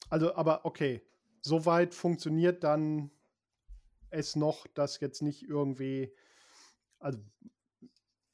[0.08, 1.02] Also, aber okay,
[1.42, 3.10] soweit funktioniert dann
[4.10, 6.12] es noch, dass jetzt nicht irgendwie,
[6.98, 7.20] also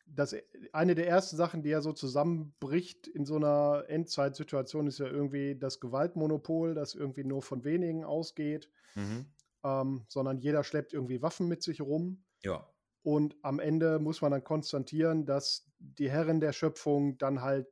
[0.07, 0.34] das,
[0.72, 5.57] eine der ersten Sachen, die ja so zusammenbricht in so einer Endzeitsituation, ist ja irgendwie
[5.59, 9.26] das Gewaltmonopol, das irgendwie nur von wenigen ausgeht, mhm.
[9.64, 12.24] ähm, sondern jeder schleppt irgendwie Waffen mit sich rum.
[12.42, 12.68] Ja.
[13.02, 17.68] Und am Ende muss man dann konstatieren, dass die Herren der Schöpfung dann halt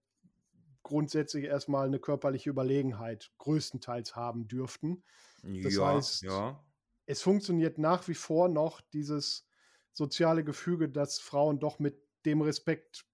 [0.82, 5.03] grundsätzlich erstmal eine körperliche Überlegenheit größtenteils haben dürften.
[5.43, 6.64] Das ja, heißt, ja.
[7.07, 9.47] es funktioniert nach wie vor noch dieses
[9.93, 13.05] soziale Gefüge, dass Frauen doch mit dem Respekt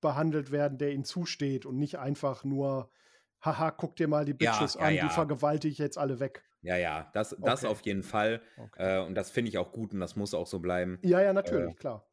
[0.00, 2.90] behandelt werden, der ihnen zusteht und nicht einfach nur,
[3.40, 6.44] haha, guck dir mal die Bitches ja, an, die vergewaltige ich jetzt alle weg.
[6.60, 7.72] Ja, ja, das, das okay.
[7.72, 8.40] auf jeden Fall.
[8.56, 8.98] Okay.
[8.98, 10.98] Äh, und das finde ich auch gut und das muss auch so bleiben.
[11.02, 12.06] Ja, ja, natürlich, äh, klar.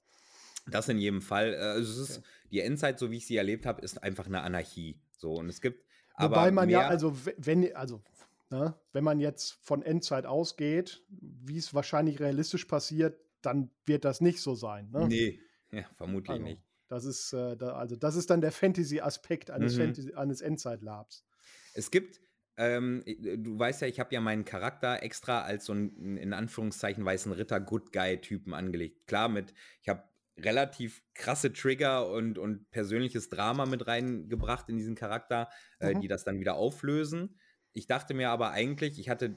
[0.67, 1.53] Das in jedem Fall.
[1.53, 2.28] Äh, also ist, okay.
[2.51, 4.99] Die Endzeit, so wie ich sie erlebt habe, ist einfach eine Anarchie.
[5.17, 5.86] So, und es gibt.
[6.17, 8.01] Wobei man ja, also, wenn, also,
[8.49, 14.22] ne, wenn man jetzt von Endzeit ausgeht, wie es wahrscheinlich realistisch passiert, dann wird das
[14.22, 14.91] nicht so sein.
[14.91, 15.07] Ne?
[15.07, 15.39] Nee,
[15.72, 16.61] ja, vermutlich also, nicht.
[16.88, 19.82] Das ist, äh, da, also, das ist dann der Fantasy-Aspekt eines, mhm.
[19.82, 21.26] Fantasy, eines Endzeit-Labs.
[21.74, 22.19] Es gibt
[22.57, 27.03] ähm, du weißt ja, ich habe ja meinen Charakter extra als so einen in Anführungszeichen
[27.03, 29.07] weißen Ritter Good Guy Typen angelegt.
[29.07, 30.03] Klar mit, ich habe
[30.38, 35.49] relativ krasse Trigger und, und persönliches Drama mit reingebracht in diesen Charakter,
[35.80, 36.01] äh, mhm.
[36.01, 37.39] die das dann wieder auflösen.
[37.74, 39.36] Ich dachte mir aber eigentlich, ich hatte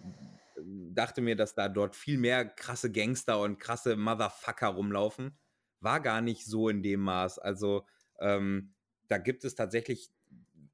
[0.94, 5.36] dachte mir, dass da dort viel mehr krasse Gangster und krasse Motherfucker rumlaufen.
[5.84, 7.38] War gar nicht so in dem Maß.
[7.38, 7.86] Also
[8.18, 8.74] ähm,
[9.08, 10.10] da gibt es tatsächlich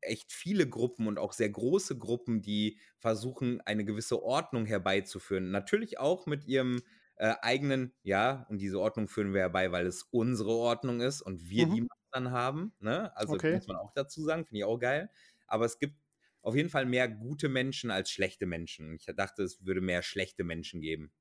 [0.00, 5.50] echt viele Gruppen und auch sehr große Gruppen, die versuchen, eine gewisse Ordnung herbeizuführen.
[5.50, 6.82] Natürlich auch mit ihrem
[7.16, 11.50] äh, eigenen, ja, und diese Ordnung führen wir herbei, weil es unsere Ordnung ist und
[11.50, 11.74] wir mhm.
[11.74, 12.72] die dann haben.
[12.80, 13.14] Ne?
[13.16, 13.54] Also okay.
[13.54, 15.10] muss man auch dazu sagen, finde ich auch geil.
[15.46, 15.96] Aber es gibt
[16.42, 18.94] auf jeden Fall mehr gute Menschen als schlechte Menschen.
[18.94, 21.12] Ich dachte, es würde mehr schlechte Menschen geben.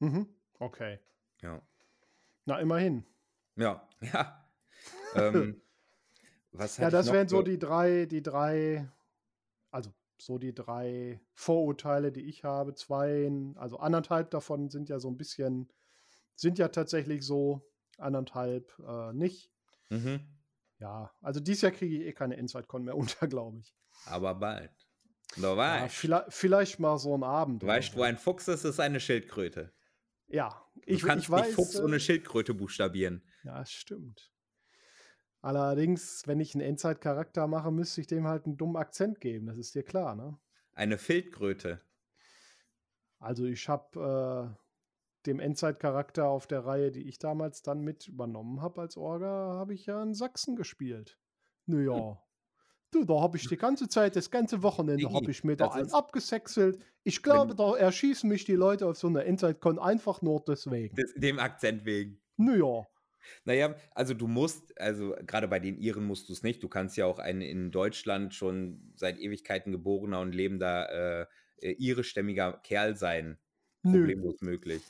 [0.00, 0.28] Mhm.
[0.58, 0.98] Okay.
[1.40, 1.62] Ja.
[2.48, 3.04] Na, immerhin.
[3.56, 4.48] Ja, ja.
[5.14, 5.60] ähm,
[6.52, 8.90] was ja, das wären so die drei, die drei,
[9.70, 12.74] also so die drei Vorurteile, die ich habe.
[12.74, 15.70] Zwei, also anderthalb davon sind ja so ein bisschen,
[16.36, 17.60] sind ja tatsächlich so,
[17.98, 19.50] anderthalb äh, nicht.
[19.90, 20.20] Mhm.
[20.78, 23.76] Ja, also dieses Jahr kriege ich eh keine Inside-Con mehr unter, glaube ich.
[24.06, 24.72] Aber bald.
[25.36, 25.82] Du weißt.
[25.82, 27.62] Ja, vielleicht, vielleicht, mal so einen Abend.
[27.62, 29.70] Du weißt, wo ein Fuchs ist, ist eine Schildkröte.
[30.28, 33.22] Ja, ich, du kannst ich weiß, nicht Fuchs äh, ohne Schildkröte buchstabieren.
[33.44, 34.32] Ja, stimmt.
[35.40, 39.46] Allerdings, wenn ich einen Endzeit-Charakter mache, müsste ich dem halt einen dummen Akzent geben.
[39.46, 40.38] Das ist dir klar, ne?
[40.72, 41.80] Eine Filtkröte.
[43.18, 48.60] Also ich habe äh, dem Endzeit-Charakter auf der Reihe, die ich damals dann mit übernommen
[48.60, 51.18] habe als Orga, habe ich ja in Sachsen gespielt.
[51.66, 51.94] Naja.
[51.94, 52.27] Hm.
[52.90, 55.92] Du, da habe ich die ganze Zeit, das ganze Wochenende habe ich mir da einen
[55.92, 56.78] abgesexelt.
[57.04, 60.96] Ich glaube, da erschießen mich die Leute auf so einer Endzeit-Con einfach nur deswegen.
[60.96, 62.20] Des, dem Akzent wegen.
[62.36, 62.86] Naja.
[63.44, 66.62] Naja, also du musst, also gerade bei den Iren musst du es nicht.
[66.62, 71.26] Du kannst ja auch ein in Deutschland schon seit Ewigkeiten geborener und lebender äh,
[71.60, 73.38] äh irischstämmiger Kerl sein.
[73.82, 74.50] Problemlos Nö.
[74.50, 74.82] möglich.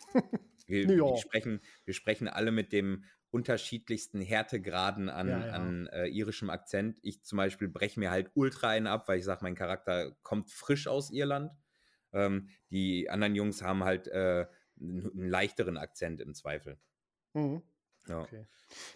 [0.66, 5.53] Wir, wir, sprechen, wir sprechen alle mit dem unterschiedlichsten Härtegraden an, ja, ja.
[5.53, 6.99] an äh, irischem Akzent.
[7.03, 10.51] Ich zum Beispiel breche mir halt ultra einen ab, weil ich sage, mein Charakter kommt
[10.51, 11.53] frisch aus Irland.
[12.12, 14.47] Ähm, die anderen Jungs haben halt äh,
[14.81, 16.79] einen leichteren Akzent im Zweifel.
[17.35, 17.62] Mhm.
[18.09, 18.22] Ja.
[18.22, 18.47] Okay.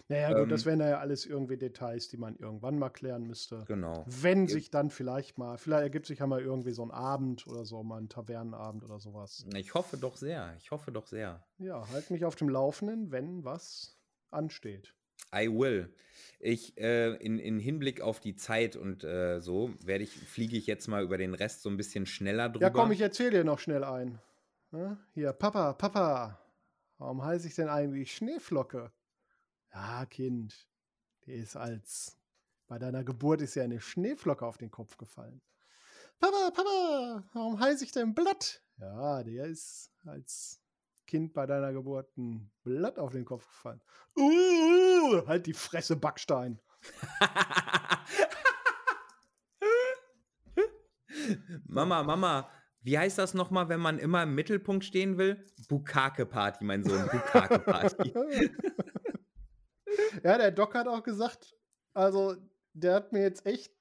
[0.07, 3.63] Naja, gut, ähm, das wären ja alles irgendwie Details, die man irgendwann mal klären müsste.
[3.67, 4.03] Genau.
[4.07, 7.65] Wenn sich dann vielleicht mal, vielleicht ergibt sich ja mal irgendwie so ein Abend oder
[7.65, 9.45] so, mal ein Tavernenabend oder sowas.
[9.55, 10.55] Ich hoffe doch sehr.
[10.57, 11.45] Ich hoffe doch sehr.
[11.59, 13.99] Ja, halt mich auf dem Laufenden, wenn was
[14.33, 14.93] ansteht.
[15.33, 15.93] I will.
[16.39, 20.67] Ich, äh, in, in Hinblick auf die Zeit und äh, so, werde ich, fliege ich
[20.67, 22.65] jetzt mal über den Rest so ein bisschen schneller drüber.
[22.65, 24.19] Ja, komm, ich erzähle dir noch schnell ein.
[24.71, 26.39] Ja, hier, Papa, Papa,
[26.97, 28.91] warum heiße ich denn eigentlich Schneeflocke?
[29.73, 30.67] Ja, Kind,
[31.25, 32.17] die ist als
[32.67, 35.41] bei deiner Geburt ist ja eine Schneeflocke auf den Kopf gefallen.
[36.19, 38.61] Papa, Papa, warum heiße ich denn Blatt?
[38.79, 40.62] Ja, der ist als
[41.05, 43.81] Kind bei deiner Geburt ein Blatt auf den Kopf gefallen.
[44.17, 46.59] Uh, halt die Fresse, Backstein.
[51.65, 52.49] Mama, Mama,
[52.81, 55.45] wie heißt das nochmal, wenn man immer im Mittelpunkt stehen will?
[55.69, 58.13] Bukake-Party, mein Sohn, Bukake-Party.
[60.23, 61.55] ja, der Doc hat auch gesagt,
[61.93, 62.35] also
[62.73, 63.73] der hat mir jetzt echt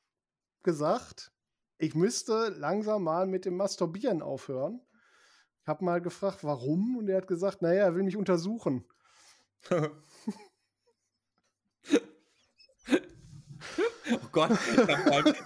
[0.63, 1.33] gesagt,
[1.79, 4.81] ich müsste langsam mal mit dem Masturbieren aufhören.
[5.63, 8.85] Ich habe mal gefragt, warum, und er hat gesagt, naja, er will mich untersuchen.
[9.71, 9.89] oh
[14.33, 14.51] Gott,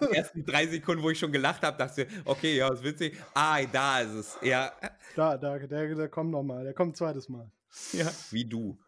[0.00, 3.22] die ersten drei Sekunden, wo ich schon gelacht habe, dachte ich, okay, ja, ist witzig.
[3.34, 4.38] Ah, da ist es.
[4.40, 4.72] Ja.
[5.16, 7.50] Da, da, der, der kommt nochmal, der kommt ein zweites Mal.
[7.92, 8.78] Ja, wie du.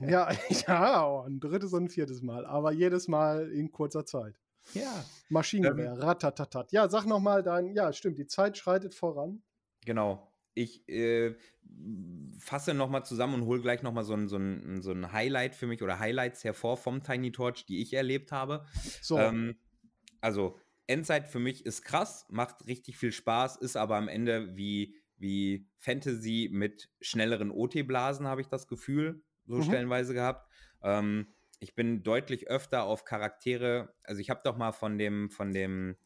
[0.00, 0.32] ja,
[0.66, 4.34] ja, oh, ein drittes und ein viertes Mal, aber jedes Mal in kurzer Zeit.
[4.74, 5.04] Ja.
[5.28, 6.72] Maschinengewehr, ähm, ratatatat.
[6.72, 9.44] Ja, sag nochmal dein, ja, stimmt, die Zeit schreitet voran.
[9.84, 11.34] Genau ich äh,
[12.38, 15.66] fasse nochmal zusammen und hole gleich nochmal so ein, so, ein, so ein Highlight für
[15.66, 18.66] mich oder Highlights hervor vom Tiny Torch, die ich erlebt habe.
[19.00, 19.18] So.
[19.18, 19.56] Ähm,
[20.20, 24.96] also, Endzeit für mich ist krass, macht richtig viel Spaß, ist aber am Ende wie,
[25.16, 29.62] wie Fantasy mit schnelleren OT-Blasen, habe ich das Gefühl, so mhm.
[29.62, 30.50] stellenweise gehabt.
[30.82, 31.28] Ähm,
[31.60, 35.96] ich bin deutlich öfter auf Charaktere, also ich habe doch mal von dem, von dem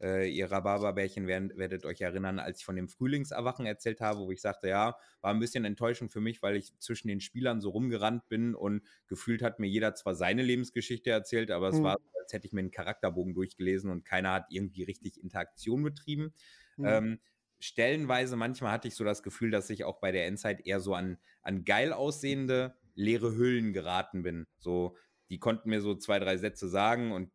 [0.00, 4.30] äh, ihr Rhabarberbärchen werdet, werdet euch erinnern, als ich von dem Frühlingserwachen erzählt habe, wo
[4.30, 7.70] ich sagte, ja, war ein bisschen enttäuschend für mich, weil ich zwischen den Spielern so
[7.70, 11.84] rumgerannt bin und gefühlt hat mir jeder zwar seine Lebensgeschichte erzählt, aber es mhm.
[11.84, 16.34] war, als hätte ich mir einen Charakterbogen durchgelesen und keiner hat irgendwie richtig Interaktion betrieben.
[16.76, 16.86] Mhm.
[16.86, 17.20] Ähm,
[17.58, 20.94] stellenweise, manchmal hatte ich so das Gefühl, dass ich auch bei der Endzeit eher so
[20.94, 24.46] an, an geil aussehende leere Hüllen geraten bin.
[24.58, 24.96] So,
[25.30, 27.30] die konnten mir so zwei, drei Sätze sagen und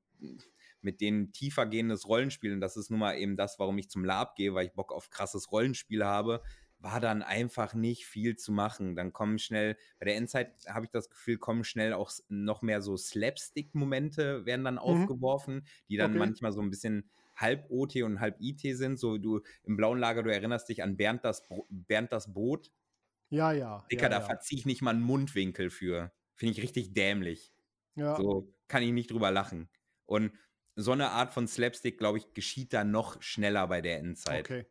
[0.83, 4.03] mit denen tiefer gehendes Rollenspiel, und das ist nun mal eben das, warum ich zum
[4.05, 6.41] Lab gehe, weil ich Bock auf krasses Rollenspiel habe,
[6.81, 8.95] war dann einfach nicht viel zu machen.
[8.95, 12.81] Dann kommen schnell, bei der Endzeit habe ich das Gefühl, kommen schnell auch noch mehr
[12.81, 14.79] so Slapstick-Momente werden dann mhm.
[14.79, 16.19] aufgeworfen, die dann okay.
[16.19, 18.99] manchmal so ein bisschen halb OT und halb IT sind.
[18.99, 22.71] So du im blauen Lager, du erinnerst dich an Bernd das, Bernd das Boot.
[23.29, 23.85] Ja, ja.
[23.91, 24.25] Dicker, ja, da ja.
[24.25, 26.11] verziehe ich nicht mal einen Mundwinkel für.
[26.35, 27.53] Finde ich richtig dämlich.
[27.95, 28.15] Ja.
[28.15, 29.69] So kann ich nicht drüber lachen.
[30.05, 30.31] Und
[30.75, 34.45] so eine Art von Slapstick, glaube ich, geschieht da noch schneller bei der Endzeit.
[34.45, 34.65] Okay.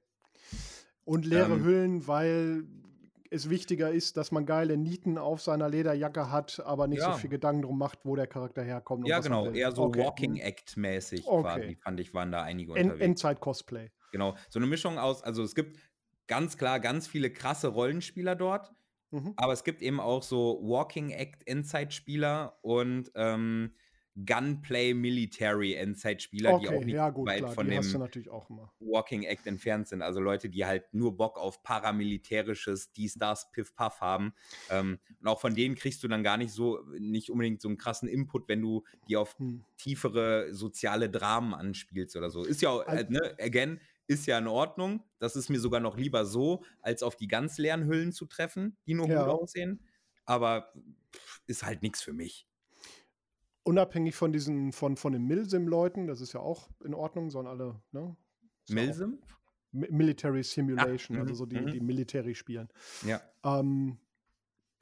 [1.04, 2.64] Und leere ähm, Hüllen, weil
[3.30, 7.12] es wichtiger ist, dass man geile Nieten auf seiner Lederjacke hat, aber nicht ja.
[7.12, 9.06] so viel Gedanken drum macht, wo der Charakter herkommt.
[9.06, 10.00] Ja, genau, eher so okay.
[10.00, 10.36] Walking.
[10.36, 11.42] Act mäßig okay.
[11.42, 13.00] quasi, fand ich, waren da einige unterwegs.
[13.00, 13.90] Endzeit-Cosplay.
[14.10, 15.78] Genau, so eine Mischung aus, also es gibt
[16.26, 18.72] ganz klar ganz viele krasse Rollenspieler dort,
[19.10, 19.34] mhm.
[19.36, 23.74] aber es gibt eben auch so Walking Act Endzeit-Spieler und ähm,
[24.16, 27.82] Gunplay Military Endzeitspieler, okay, die auch nicht ja, gut, weit klar, von dem
[28.80, 30.02] Walking Act entfernt sind.
[30.02, 34.34] Also Leute, die halt nur Bock auf paramilitärisches, dies, das, Piff, Puff haben.
[34.68, 37.78] Ähm, und auch von denen kriegst du dann gar nicht so, nicht unbedingt so einen
[37.78, 39.64] krassen Input, wenn du die auf hm.
[39.76, 42.44] tiefere soziale Dramen anspielst oder so.
[42.44, 45.04] Ist ja, äh, ne, again, ist ja in Ordnung.
[45.20, 48.76] Das ist mir sogar noch lieber so, als auf die ganz leeren Hüllen zu treffen,
[48.86, 49.22] die nur ja.
[49.22, 49.80] gut aussehen.
[50.24, 50.72] Aber
[51.14, 52.49] pff, ist halt nichts für mich
[53.62, 57.80] unabhängig von diesen, von, von den Milsim-Leuten, das ist ja auch in Ordnung, sollen alle,
[57.92, 58.16] ne?
[58.68, 59.18] Milsim?
[59.72, 61.70] Military Simulation, ah, also so die, mhm.
[61.70, 62.68] die Military spielen.
[63.06, 63.20] Ja.
[63.44, 63.98] Ähm,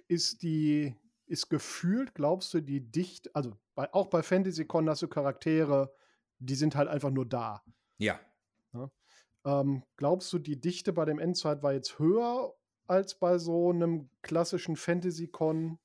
[0.07, 0.95] ist die,
[1.27, 5.93] ist gefühlt, glaubst du, die dicht, also bei, auch bei FantasyCon hast du Charaktere,
[6.39, 7.63] die sind halt einfach nur da.
[7.99, 8.19] Ja.
[8.73, 8.91] ja?
[9.45, 12.55] Ähm, glaubst du, die Dichte bei dem Endzeit war jetzt höher
[12.87, 15.79] als bei so einem klassischen FantasyCon?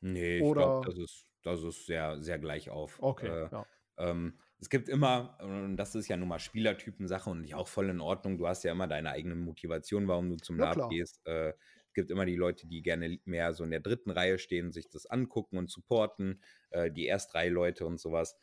[0.00, 2.98] Nee, ich glaube, das ist das ist sehr, sehr gleich auf.
[3.00, 3.66] Okay, äh, ja.
[3.98, 8.00] ähm, es gibt immer, und das ist ja nun mal Spielertypen-Sache und auch voll in
[8.00, 11.24] Ordnung, du hast ja immer deine eigene Motivation, warum du zum ja, Lab gehst.
[11.26, 11.52] Äh,
[11.98, 15.06] gibt immer die Leute, die gerne mehr so in der dritten Reihe stehen, sich das
[15.06, 18.36] angucken und supporten, äh, die Erstreihe-Leute und sowas.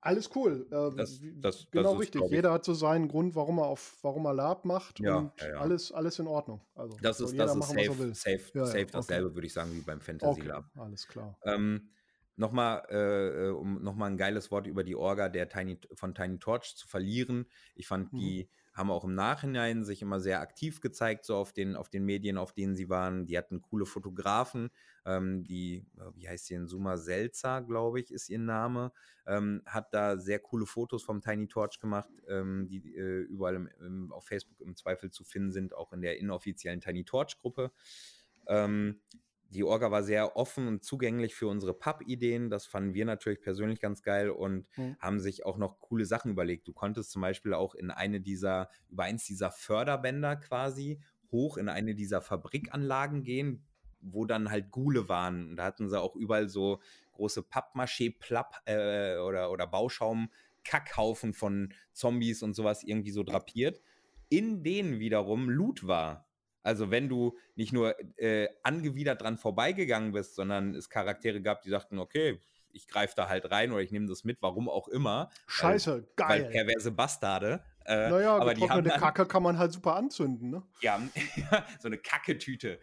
[0.00, 0.66] Alles cool.
[0.70, 2.22] Äh, das, das, genau das richtig.
[2.30, 5.58] Jeder hat so seinen Grund, warum er auf, warum er Lab macht ja, und ja,
[5.58, 6.60] alles, alles in Ordnung.
[6.74, 9.34] Also das ist, das ist machen, safe, safe, safe dasselbe, okay.
[9.34, 10.64] würde ich sagen, wie beim Fantasy okay, Lab.
[10.76, 11.36] Alles klar.
[11.44, 11.90] Ähm,
[12.38, 16.76] nochmal, äh, um nochmal ein geiles Wort über die Orga der Tiny, von Tiny Torch
[16.76, 17.46] zu verlieren.
[17.74, 18.18] Ich fand, mhm.
[18.18, 22.04] die haben auch im Nachhinein sich immer sehr aktiv gezeigt, so auf den, auf den
[22.04, 23.26] Medien, auf denen sie waren.
[23.26, 24.70] Die hatten coole Fotografen,
[25.04, 28.92] ähm, die, äh, wie heißt sie denn, Suma Selza, glaube ich, ist ihr Name,
[29.26, 33.68] ähm, hat da sehr coole Fotos vom Tiny Torch gemacht, ähm, die äh, überall im,
[33.80, 37.72] im, auf Facebook im Zweifel zu finden sind, auch in der inoffiziellen Tiny Torch Gruppe.
[38.46, 39.00] Ähm,
[39.50, 42.50] die Orga war sehr offen und zugänglich für unsere Pub-Ideen.
[42.50, 44.96] Das fanden wir natürlich persönlich ganz geil und mhm.
[44.98, 46.68] haben sich auch noch coole Sachen überlegt.
[46.68, 51.68] Du konntest zum Beispiel auch in eine dieser, über eins dieser Förderbänder quasi hoch in
[51.68, 53.64] eine dieser Fabrikanlagen gehen,
[54.00, 55.50] wo dann halt Gule waren.
[55.50, 56.80] Und da hatten sie auch überall so
[57.12, 63.80] große Pappmaché-Plapp äh, oder, oder Bauschaum-Kackhaufen von Zombies und sowas irgendwie so drapiert,
[64.28, 66.27] in denen wiederum Loot war.
[66.68, 71.70] Also wenn du nicht nur äh, angewidert dran vorbeigegangen bist, sondern es Charaktere gab, die
[71.70, 72.38] sagten, okay,
[72.72, 75.30] ich greife da halt rein oder ich nehme das mit, warum auch immer.
[75.46, 76.44] Scheiße, weil, geil.
[76.44, 77.64] Weil perverse Bastarde.
[77.86, 80.62] Äh, naja, aber die haben dann, Kacke kann man halt super anzünden, ne?
[80.82, 81.00] Ja,
[81.80, 82.78] so eine Kacketüte.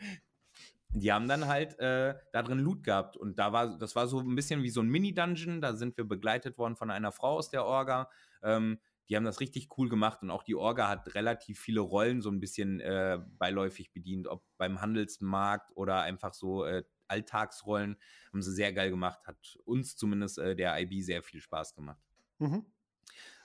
[0.90, 4.20] Die haben dann halt äh, da drin Loot gehabt und da war, das war so
[4.20, 5.62] ein bisschen wie so ein Mini-Dungeon.
[5.62, 8.10] Da sind wir begleitet worden von einer Frau aus der Orga.
[8.42, 8.80] Ähm,
[9.10, 12.30] die haben das richtig cool gemacht und auch die Orga hat relativ viele Rollen so
[12.30, 17.98] ein bisschen äh, beiläufig bedient, ob beim Handelsmarkt oder einfach so äh, Alltagsrollen,
[18.32, 22.02] haben sie sehr geil gemacht, hat uns zumindest äh, der IB sehr viel Spaß gemacht.
[22.40, 22.66] Mhm.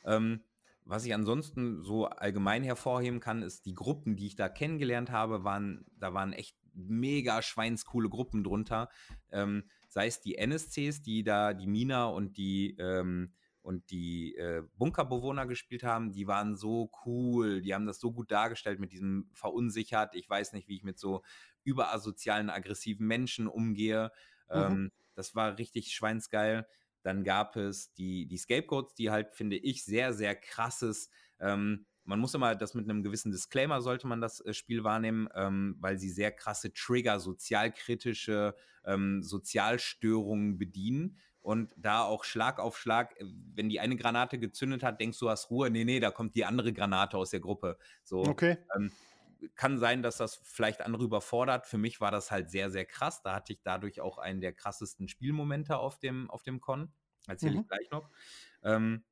[0.05, 0.45] Ähm,
[0.85, 5.45] was ich ansonsten so allgemein hervorheben kann, ist die Gruppen, die ich da kennengelernt habe,
[5.45, 8.89] waren, da waren echt mega schweinscoole Gruppen drunter.
[9.31, 14.63] Ähm, sei es die NSCs, die da, die Mina und die ähm, und die äh,
[14.77, 19.29] Bunkerbewohner gespielt haben, die waren so cool, die haben das so gut dargestellt mit diesem
[19.33, 21.23] verunsichert, ich weiß nicht, wie ich mit so
[21.63, 24.13] überasozialen, aggressiven Menschen umgehe.
[24.49, 24.57] Mhm.
[24.57, 26.67] Ähm, das war richtig schweinsgeil.
[27.03, 32.19] Dann gab es die, die Scapegoats, die halt, finde ich, sehr, sehr krasses, ähm, man
[32.19, 35.99] muss immer das mit einem gewissen Disclaimer sollte man das äh, Spiel wahrnehmen, ähm, weil
[35.99, 43.25] sie sehr krasse Trigger, sozialkritische ähm, Sozialstörungen bedienen und da auch Schlag auf Schlag, äh,
[43.55, 45.71] wenn die eine Granate gezündet hat, denkst du, hast Ruhe.
[45.71, 47.79] Nee, nee, da kommt die andere Granate aus der Gruppe.
[48.05, 48.59] So, okay.
[48.77, 48.93] Ähm,
[49.55, 51.67] kann sein, dass das vielleicht andere überfordert.
[51.67, 53.23] Für mich war das halt sehr, sehr krass.
[53.23, 56.93] Da hatte ich dadurch auch einen der krassesten Spielmomente auf dem, auf dem Con.
[57.27, 57.61] Erzähle mhm.
[57.61, 58.11] ich gleich noch.
[58.63, 59.05] Ähm,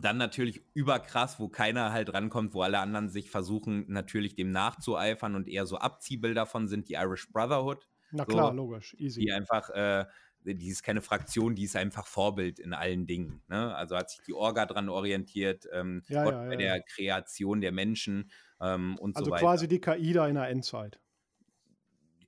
[0.00, 5.34] dann natürlich überkrass, wo keiner halt rankommt, wo alle anderen sich versuchen, natürlich dem nachzueifern
[5.34, 7.88] und eher so Abziehbilder davon sind die Irish Brotherhood.
[8.12, 9.20] Na klar, so, logisch, easy.
[9.20, 10.04] Die einfach äh,
[10.44, 13.42] die ist keine Fraktion, die ist einfach Vorbild in allen Dingen.
[13.48, 13.74] Ne?
[13.74, 17.60] Also hat sich die Orga dran orientiert, ähm, ja, Gott ja, ja, bei der Kreation
[17.60, 18.30] der Menschen
[18.60, 19.46] ähm, und also so weiter.
[19.48, 21.00] Also quasi die KI da in der Endzeit.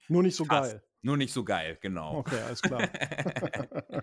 [0.09, 0.73] Nur nicht so Fast.
[0.73, 0.83] geil.
[1.03, 2.19] Nur nicht so geil, genau.
[2.19, 2.89] Okay, alles klar.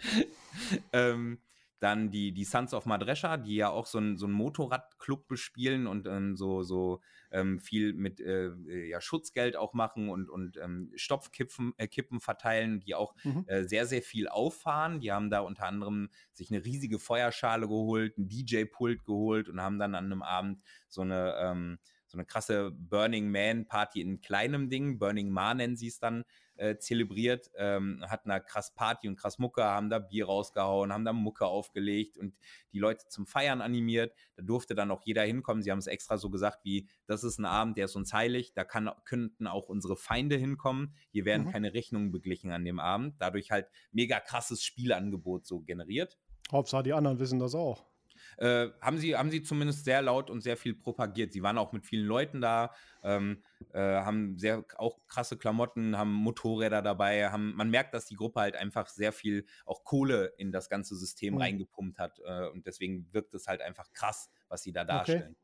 [0.93, 1.39] ähm,
[1.79, 6.07] dann die, die Sons of Madresha, die ja auch so einen so Motorradclub bespielen und
[6.07, 7.01] ähm, so, so
[7.31, 12.19] ähm, viel mit äh, äh, ja, Schutzgeld auch machen und, und ähm, Stopfkippen äh, Kippen
[12.19, 13.43] verteilen, die auch mhm.
[13.47, 14.99] äh, sehr, sehr viel auffahren.
[14.99, 19.79] Die haben da unter anderem sich eine riesige Feuerschale geholt, ein DJ-Pult geholt und haben
[19.79, 21.79] dann an einem Abend so eine ähm,
[22.15, 26.23] so eine krasse Burning Man Party in kleinem Ding, Burning Man nennen sie es dann,
[26.55, 31.03] äh, zelebriert, ähm, hatten da krass Party und krass Mucke, haben da Bier rausgehauen, haben
[31.03, 32.33] da Mucke aufgelegt und
[32.71, 34.15] die Leute zum Feiern animiert.
[34.37, 35.63] Da durfte dann auch jeder hinkommen.
[35.63, 38.53] Sie haben es extra so gesagt, wie das ist ein Abend, der ist uns heilig,
[38.53, 40.95] da kann, könnten auch unsere Feinde hinkommen.
[41.11, 41.51] Hier werden mhm.
[41.51, 43.15] keine Rechnungen beglichen an dem Abend.
[43.19, 46.17] Dadurch halt mega krasses Spielangebot so generiert.
[46.51, 47.85] Hauptsache, die anderen wissen das auch.
[48.37, 51.33] Äh, haben, sie, haben sie zumindest sehr laut und sehr viel propagiert.
[51.33, 52.73] Sie waren auch mit vielen Leuten da,
[53.03, 58.15] ähm, äh, haben sehr auch krasse Klamotten, haben Motorräder dabei, haben, man merkt, dass die
[58.15, 61.41] Gruppe halt einfach sehr viel auch Kohle in das ganze System mhm.
[61.41, 65.35] reingepumpt hat äh, und deswegen wirkt es halt einfach krass, was sie da darstellen.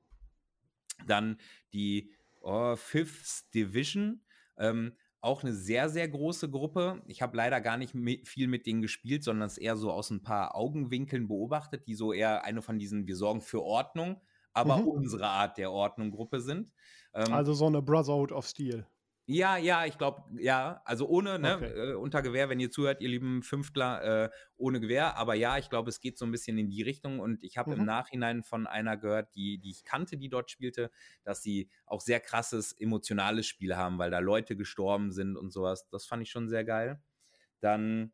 [0.99, 1.05] Okay.
[1.07, 1.39] Dann
[1.73, 2.11] die
[2.41, 4.21] oh, Fifth Division.
[4.57, 7.01] Ähm, auch eine sehr, sehr große Gruppe.
[7.07, 7.95] Ich habe leider gar nicht
[8.27, 12.11] viel mit denen gespielt, sondern es eher so aus ein paar Augenwinkeln beobachtet, die so
[12.11, 14.19] eher eine von diesen Wir sorgen für Ordnung,
[14.53, 14.87] aber mhm.
[14.87, 16.71] unsere Art der Ordnung Gruppe sind.
[17.13, 18.87] Ähm, also so eine Brotherhood of Steel.
[19.31, 20.81] Ja, ja, ich glaube, ja.
[20.83, 21.91] Also ohne, ne, okay.
[21.91, 25.15] äh, unter Gewehr, wenn ihr zuhört, ihr lieben Fünftler, äh, ohne Gewehr.
[25.15, 27.19] Aber ja, ich glaube, es geht so ein bisschen in die Richtung.
[27.19, 27.79] Und ich habe mhm.
[27.79, 30.91] im Nachhinein von einer gehört, die, die ich kannte, die dort spielte,
[31.23, 35.87] dass sie auch sehr krasses emotionales Spiel haben, weil da Leute gestorben sind und sowas.
[35.89, 37.01] Das fand ich schon sehr geil.
[37.61, 38.11] Dann,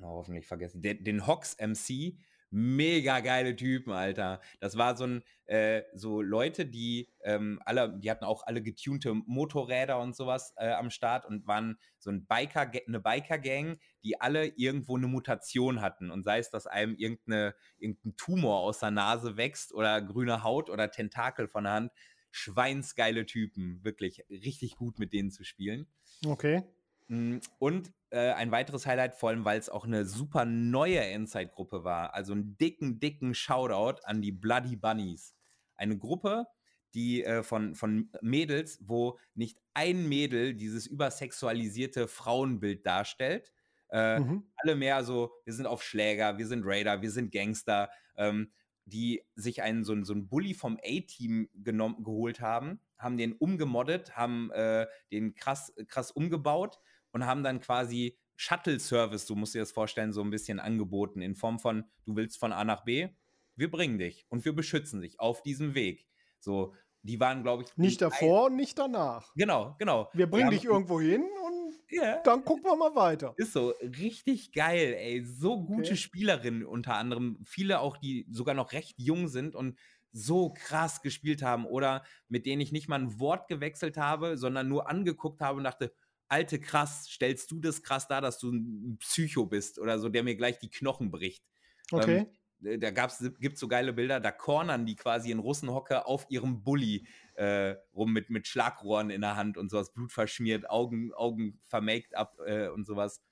[0.00, 2.16] oh, hoffentlich vergessen, den, den Hox MC,
[2.50, 4.40] mega geile Typen, Alter.
[4.58, 9.14] Das war so ein, äh, so Leute, die ähm, alle, die hatten auch alle getunte
[9.14, 14.46] Motorräder und sowas äh, am Start und waren so ein Biker, eine Biker-Gang, die alle
[14.56, 16.10] irgendwo eine Mutation hatten.
[16.10, 20.70] Und sei es, dass einem irgendeine, irgendein Tumor aus der Nase wächst oder grüne Haut
[20.70, 21.92] oder Tentakel von der Hand.
[22.32, 25.88] Schweinsgeile Typen, wirklich richtig gut mit denen zu spielen.
[26.24, 26.62] Okay.
[27.10, 31.82] Mm, und äh, ein weiteres Highlight, vor allem weil es auch eine super neue Inside-Gruppe
[31.82, 32.14] war.
[32.14, 35.34] Also einen dicken, dicken Shoutout an die Bloody Bunnies.
[35.74, 36.46] Eine Gruppe,
[36.94, 43.52] die äh, von, von Mädels, wo nicht ein Mädel dieses übersexualisierte Frauenbild darstellt.
[43.90, 44.44] Äh, mhm.
[44.58, 48.52] Alle mehr so, wir sind auf Schläger, wir sind Raider, wir sind Gangster, ähm,
[48.84, 54.52] die sich einen so, so einen Bully vom A-Team geholt haben, haben den umgemoddet, haben
[54.52, 56.78] äh, den krass, krass umgebaut
[57.12, 61.34] und haben dann quasi Shuttle-Service, du musst dir das vorstellen, so ein bisschen angeboten in
[61.34, 63.08] Form von, du willst von A nach B,
[63.56, 66.06] wir bringen dich und wir beschützen dich auf diesem Weg.
[66.38, 67.76] So, die waren, glaube ich.
[67.76, 69.32] Nicht davor und nicht danach.
[69.34, 70.08] Genau, genau.
[70.14, 72.22] Wir bringen dich irgendwo hin und yeah.
[72.22, 73.34] dann gucken wir mal weiter.
[73.36, 75.22] Ist so, richtig geil, ey.
[75.22, 75.96] So gute okay.
[75.96, 77.38] Spielerinnen unter anderem.
[77.44, 79.78] Viele auch, die sogar noch recht jung sind und
[80.12, 84.68] so krass gespielt haben oder mit denen ich nicht mal ein Wort gewechselt habe, sondern
[84.68, 85.92] nur angeguckt habe und dachte,
[86.30, 90.22] alte krass, stellst du das krass dar, dass du ein Psycho bist oder so, der
[90.22, 91.44] mir gleich die Knochen bricht.
[91.90, 92.18] Okay.
[92.18, 96.62] Ähm, da gibt es so geile Bilder, da cornern die quasi in Russenhocke auf ihrem
[96.62, 101.58] Bulli äh, rum mit, mit Schlagrohren in der Hand und sowas, Blut verschmiert, Augen, Augen
[101.64, 103.22] vermaked ab äh, und sowas.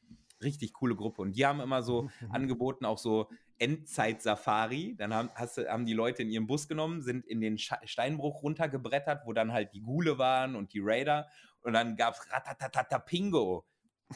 [0.43, 1.21] Richtig coole Gruppe.
[1.21, 3.29] Und die haben immer so angeboten, auch so
[3.59, 4.95] Endzeit-Safari.
[4.97, 9.27] Dann haben, hast, haben die Leute in ihren Bus genommen, sind in den Steinbruch runtergebrettert,
[9.27, 11.29] wo dann halt die Gule waren und die Raider.
[11.63, 13.65] Und dann gab es Ratatatapingo.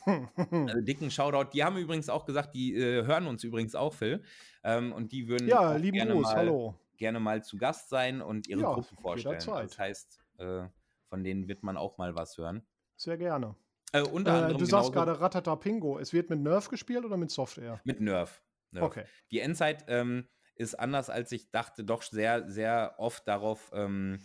[0.07, 1.51] also dicken Shoutout.
[1.53, 4.23] Die haben übrigens auch gesagt, die äh, hören uns übrigens auch, Phil.
[4.65, 6.75] Ähm, und die würden ja, lieben gerne, Gruß, mal, hallo.
[6.97, 9.39] gerne mal zu Gast sein und ihre ja, Gruppen vorstellen.
[9.41, 9.65] Jederzeit.
[9.65, 10.63] Das heißt, äh,
[11.09, 12.67] von denen wird man auch mal was hören.
[12.97, 13.55] Sehr gerne.
[13.93, 15.99] Äh, unter anderem du sagst gerade Ratatapingo.
[15.99, 17.81] Es wird mit Nerf gespielt oder mit Software?
[17.85, 18.43] Mit Nerf.
[18.71, 18.85] Nerf.
[18.85, 19.05] Okay.
[19.31, 24.19] Die Endzeit ähm, ist anders, als ich dachte, doch sehr, sehr oft darauf ähm,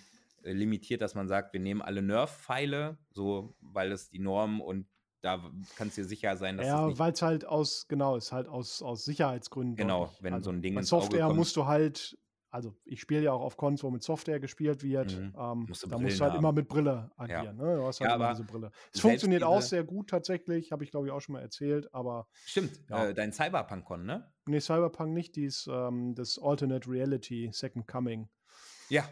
[0.44, 4.88] limitiert, dass man sagt, wir nehmen alle Nerf-Pfeile, so, weil es die Norm und
[5.22, 8.48] da kannst du dir sicher sein, dass Ja, weil es halt aus, genau, ist halt
[8.48, 9.76] aus, aus Sicherheitsgründen.
[9.76, 10.24] Genau, deutlich.
[10.24, 12.18] wenn also so ein Ding Bei Software musst du halt,
[12.50, 15.18] also ich spiele ja auch auf Cons, wo mit Software gespielt wird.
[15.18, 15.34] Mhm.
[15.38, 16.40] Ähm, musst da musst du halt haben.
[16.40, 17.58] immer mit Brille agieren.
[17.58, 17.66] Ja.
[17.66, 17.76] Ne?
[17.78, 18.72] Du hast halt ja, immer diese Brille.
[18.94, 22.28] Es funktioniert auch sehr gut tatsächlich, habe ich glaube ich auch schon mal erzählt, aber.
[22.46, 23.08] Stimmt, ja.
[23.08, 24.32] äh, dein Cyberpunk-Con, ne?
[24.46, 28.30] Nee, Cyberpunk nicht, die ist ähm, das Alternate Reality Second Coming.
[28.90, 29.04] Ja,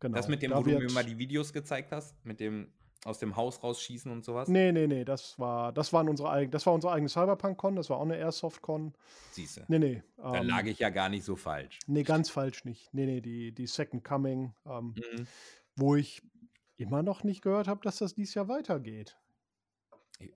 [0.00, 0.16] Genau.
[0.16, 2.68] Das mit dem, da wo du mir mal die Videos gezeigt hast, mit dem
[3.06, 4.48] aus dem Haus rausschießen und sowas?
[4.48, 7.88] Nee, nee, nee, das war, das waren unsere eigene, das war unsere eigene Cyberpunk-Con, das
[7.88, 8.94] war auch eine Airsoft-Con.
[9.30, 9.64] Siehste.
[9.68, 10.02] Nee, nee.
[10.16, 11.78] Dann ähm, lag ich ja gar nicht so falsch.
[11.86, 12.92] Nee, ganz falsch nicht.
[12.92, 15.26] Nee, nee, die, die Second Coming, ähm, mhm.
[15.76, 16.22] wo ich
[16.78, 19.16] immer noch nicht gehört habe, dass das dieses Jahr weitergeht.
[20.18, 20.32] Ich,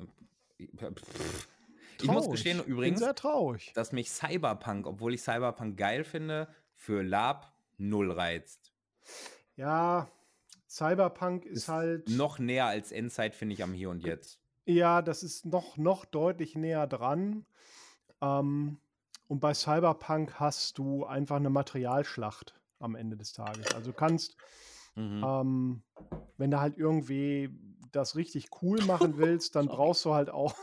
[0.58, 0.70] ich,
[2.02, 3.72] ich muss gestehen übrigens, sehr traurig.
[3.74, 8.72] dass mich Cyberpunk, obwohl ich Cyberpunk geil finde, für Lab null reizt.
[9.60, 10.08] Ja,
[10.66, 12.08] Cyberpunk ist, ist halt.
[12.08, 14.40] Noch näher als Endzeit, finde ich, am Hier und Jetzt.
[14.64, 17.44] Ja, das ist noch, noch deutlich näher dran.
[18.22, 18.78] Ähm,
[19.28, 23.74] und bei Cyberpunk hast du einfach eine Materialschlacht am Ende des Tages.
[23.74, 24.38] Also kannst,
[24.94, 25.22] mhm.
[25.22, 25.82] ähm,
[26.38, 27.50] wenn du halt irgendwie
[27.92, 30.54] das richtig cool machen willst, dann brauchst du halt auch.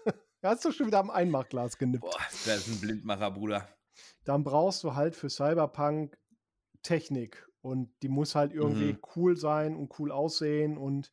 [0.42, 2.04] hast du schon wieder am Einmachglas genippt.
[2.04, 3.68] Boah, das ist ein Blindmacher, Bruder.
[4.24, 6.16] Dann brauchst du halt für Cyberpunk
[6.82, 8.98] Technik und die muss halt irgendwie mhm.
[9.16, 11.10] cool sein und cool aussehen und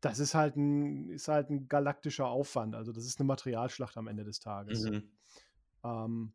[0.00, 2.74] das ist halt ein, ist halt ein galaktischer Aufwand.
[2.74, 4.84] Also das ist eine Materialschlacht am Ende des Tages.
[4.84, 5.12] Mhm.
[5.84, 6.32] Ähm,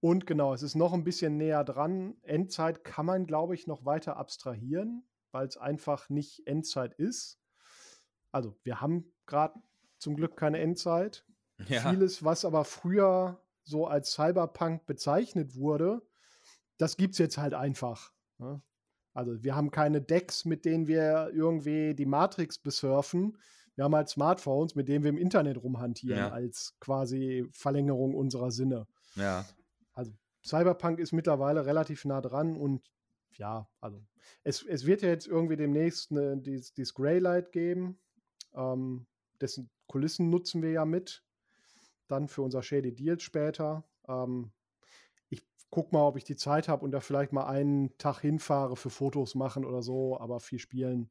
[0.00, 2.16] und genau, es ist noch ein bisschen näher dran.
[2.22, 7.38] Endzeit kann man, glaube ich, noch weiter abstrahieren, weil es einfach nicht Endzeit ist.
[8.32, 9.60] Also wir haben gerade
[9.98, 11.24] zum Glück keine Endzeit.
[11.68, 11.90] Ja.
[11.90, 16.02] Vieles, was aber früher so als Cyberpunk bezeichnet wurde,
[16.76, 18.12] das gibt es jetzt halt einfach.
[18.36, 18.60] Ne?
[19.16, 23.38] Also wir haben keine Decks, mit denen wir irgendwie die Matrix besurfen.
[23.74, 26.30] Wir haben halt Smartphones, mit denen wir im Internet rumhantieren, ja.
[26.30, 28.86] als quasi Verlängerung unserer Sinne.
[29.14, 29.46] Ja.
[29.94, 30.12] Also
[30.44, 32.82] Cyberpunk ist mittlerweile relativ nah dran und
[33.32, 34.04] ja, also
[34.44, 37.98] es, es wird ja jetzt irgendwie demnächst eine, dieses, dieses Greylight geben.
[38.54, 39.06] Ähm,
[39.40, 41.24] dessen Kulissen nutzen wir ja mit.
[42.06, 43.88] Dann für unser Shady Deal später.
[44.08, 44.52] Ähm,
[45.76, 48.88] guck mal, ob ich die Zeit habe und da vielleicht mal einen Tag hinfahre für
[48.88, 51.10] Fotos machen oder so, aber viel spielen.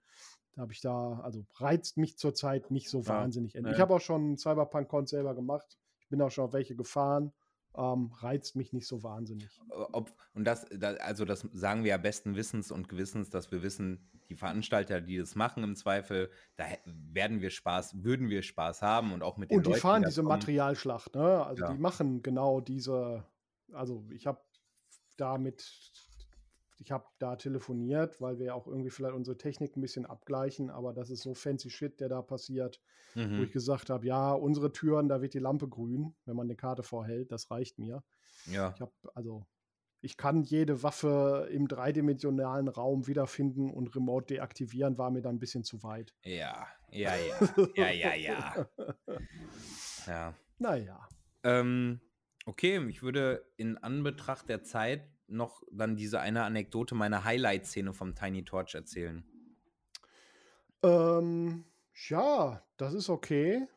[0.54, 3.54] Da habe ich da, also reizt mich zurzeit nicht so ja, wahnsinnig.
[3.54, 3.64] Ja.
[3.70, 5.78] Ich habe auch schon Cyberpunk-Con selber gemacht.
[6.00, 7.32] Ich bin auch schon auf welche gefahren
[7.78, 9.60] ähm, reizt mich nicht so wahnsinnig.
[9.70, 13.64] Ob, und das, das, also das sagen wir ja besten Wissens und Gewissens, dass wir
[13.64, 18.82] wissen, die Veranstalter, die das machen im Zweifel, da werden wir Spaß, würden wir Spaß
[18.82, 20.30] haben und auch mit den Und die Leuten, fahren die diese kommen.
[20.30, 21.46] Materialschlacht, ne?
[21.46, 21.74] Also ja.
[21.74, 23.24] die machen genau diese,
[23.72, 24.40] also ich habe
[25.18, 25.64] da mit
[26.78, 30.94] ich habe da telefoniert, weil wir auch irgendwie vielleicht unsere Technik ein bisschen abgleichen, aber
[30.94, 32.82] das ist so fancy Shit, der da passiert,
[33.16, 33.40] mhm.
[33.40, 36.56] wo ich gesagt habe, ja, unsere Türen, da wird die Lampe grün, wenn man eine
[36.56, 38.04] Karte vorhält, das reicht mir.
[38.48, 38.74] Ja.
[38.76, 39.46] Ich habe also
[40.02, 45.40] ich kann jede Waffe im dreidimensionalen Raum wiederfinden und remote deaktivieren, war mir dann ein
[45.40, 46.14] bisschen zu weit.
[46.24, 47.36] Ja, ja, ja,
[47.76, 48.68] ja, ja, ja.
[50.08, 50.34] ja.
[50.60, 51.08] Naja.
[51.44, 52.02] Ähm,
[52.46, 58.16] okay, ich würde in Anbetracht der Zeit noch dann diese eine Anekdote, meine Highlight-Szene vom
[58.16, 59.24] Tiny Torch erzählen?
[60.84, 61.66] Ähm,
[62.08, 63.68] ja, das ist okay.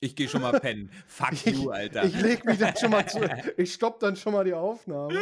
[0.00, 0.90] Ich gehe schon mal pennen.
[1.06, 2.04] Fuck ich, you, Alter.
[2.04, 3.20] Ich leg mich dann schon mal zu.
[3.56, 5.20] Ich stopp dann schon mal die Aufnahme.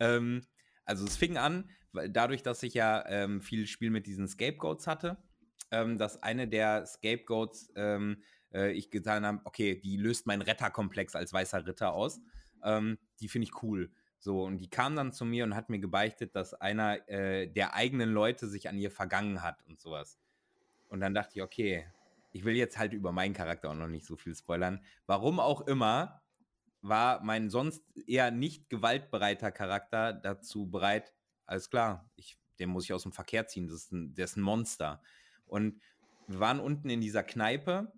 [0.00, 0.44] ähm,
[0.84, 4.86] also es fing an, weil dadurch, dass ich ja ähm, viel Spiel mit diesen Scapegoats
[4.86, 5.18] hatte,
[5.70, 8.22] ähm, dass eine der Scapegoats ähm,
[8.54, 12.20] äh, ich getan habe, okay, die löst meinen Retterkomplex als weißer Ritter aus
[12.64, 13.90] ähm, die finde ich cool.
[14.18, 17.74] So, und die kam dann zu mir und hat mir gebeichtet, dass einer äh, der
[17.74, 20.18] eigenen Leute sich an ihr vergangen hat und sowas.
[20.88, 21.86] Und dann dachte ich, okay,
[22.32, 24.82] ich will jetzt halt über meinen Charakter auch noch nicht so viel spoilern.
[25.06, 26.22] Warum auch immer,
[26.80, 31.12] war mein sonst eher nicht gewaltbereiter Charakter dazu bereit,
[31.46, 34.36] alles klar, ich, den muss ich aus dem Verkehr ziehen, das ist ein, der ist
[34.36, 35.02] ein Monster.
[35.46, 35.80] Und
[36.26, 37.92] wir waren unten in dieser Kneipe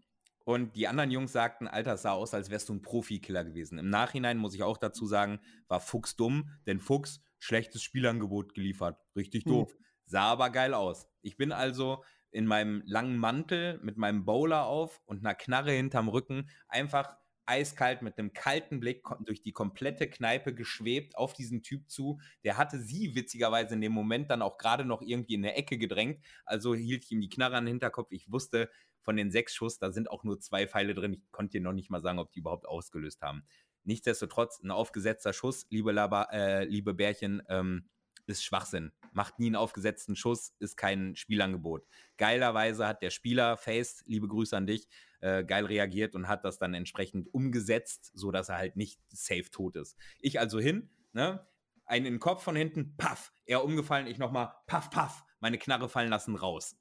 [0.47, 3.79] und die anderen Jungs sagten, Alter, es sah aus, als wärst du ein Profikiller gewesen.
[3.79, 8.97] Im Nachhinein muss ich auch dazu sagen, war Fuchs dumm, denn Fuchs schlechtes Spielangebot geliefert.
[9.17, 9.51] Richtig hm.
[9.53, 9.73] doof.
[9.73, 9.79] Hm.
[10.05, 11.09] Sah aber geil aus.
[11.21, 16.09] Ich bin also in meinem langen Mantel mit meinem Bowler auf und einer Knarre hinterm
[16.09, 17.17] Rücken einfach
[17.47, 22.21] eiskalt mit einem kalten Blick durch die komplette Kneipe geschwebt auf diesen Typ zu.
[22.45, 25.79] Der hatte sie witzigerweise in dem Moment dann auch gerade noch irgendwie in der Ecke
[25.79, 26.23] gedrängt.
[26.45, 28.09] Also hielt ich ihm die Knarre an den Hinterkopf.
[28.11, 28.71] Ich wusste,
[29.07, 31.13] von den sechs Schuss, da sind auch nur zwei Pfeile drin.
[31.13, 33.45] Ich konnte dir noch nicht mal sagen, ob die überhaupt ausgelöst haben.
[33.85, 37.89] Nichtsdestotrotz, ein aufgesetzter Schuss, liebe, Laba, äh, liebe Bärchen, ähm,
[38.27, 38.93] ist Schwachsinn.
[39.13, 41.87] Macht nie einen aufgesetzten Schuss, ist kein Spielangebot.
[42.17, 44.89] Geilerweise hat der Spieler, Face, liebe Grüße an dich,
[45.21, 49.77] äh, geil reagiert und hat das dann entsprechend umgesetzt, sodass er halt nicht safe tot
[49.77, 49.97] ist.
[50.21, 51.47] Ich also hin, ne?
[51.85, 55.89] Einen in den Kopf von hinten, paff, er umgefallen, ich nochmal, paff, paff, meine Knarre
[55.89, 56.77] fallen lassen, raus.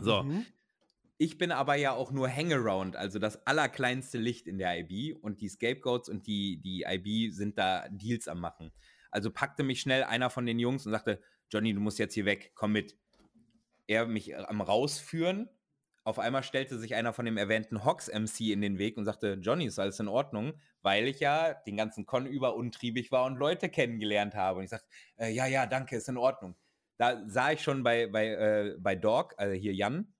[0.00, 0.46] So, mhm.
[1.18, 5.40] Ich bin aber ja auch nur Hangaround, also das allerkleinste Licht in der IB und
[5.40, 8.70] die Scapegoats und die, die IB sind da Deals am machen.
[9.16, 12.26] Also packte mich schnell einer von den Jungs und sagte, Johnny, du musst jetzt hier
[12.26, 12.98] weg, komm mit.
[13.86, 15.48] Er mich am rausführen.
[16.04, 19.38] Auf einmal stellte sich einer von dem erwähnten Hawks MC in den Weg und sagte,
[19.40, 20.52] Johnny, ist alles in Ordnung,
[20.82, 24.58] weil ich ja den ganzen Con über untriebig war und Leute kennengelernt habe.
[24.58, 24.86] Und ich sagte,
[25.16, 26.54] äh, ja, ja, danke, ist in Ordnung.
[26.98, 30.12] Da sah ich schon bei, bei, äh, bei Dog, also hier Jan,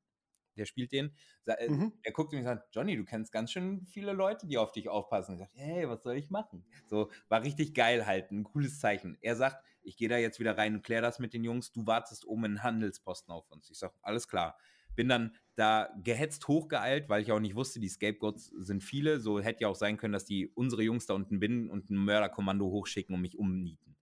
[0.56, 1.12] der spielt den.
[1.46, 1.92] Äh, mhm.
[2.02, 4.88] Er guckt mich und sagt, Johnny, du kennst ganz schön viele Leute, die auf dich
[4.88, 5.34] aufpassen.
[5.34, 6.64] Ich sage, hey, was soll ich machen?
[6.86, 9.16] So, war richtig geil halt, ein cooles Zeichen.
[9.20, 11.86] Er sagt, ich gehe da jetzt wieder rein und kläre das mit den Jungs, du
[11.86, 13.70] wartest oben in Handelsposten auf uns.
[13.70, 14.58] Ich sage, alles klar.
[14.96, 19.20] Bin dann da gehetzt hochgeeilt, weil ich auch nicht wusste, die Scapegoats sind viele.
[19.20, 21.96] So hätte ja auch sein können, dass die unsere Jungs da unten binden und ein
[21.96, 23.96] Mörderkommando hochschicken und mich umnieten.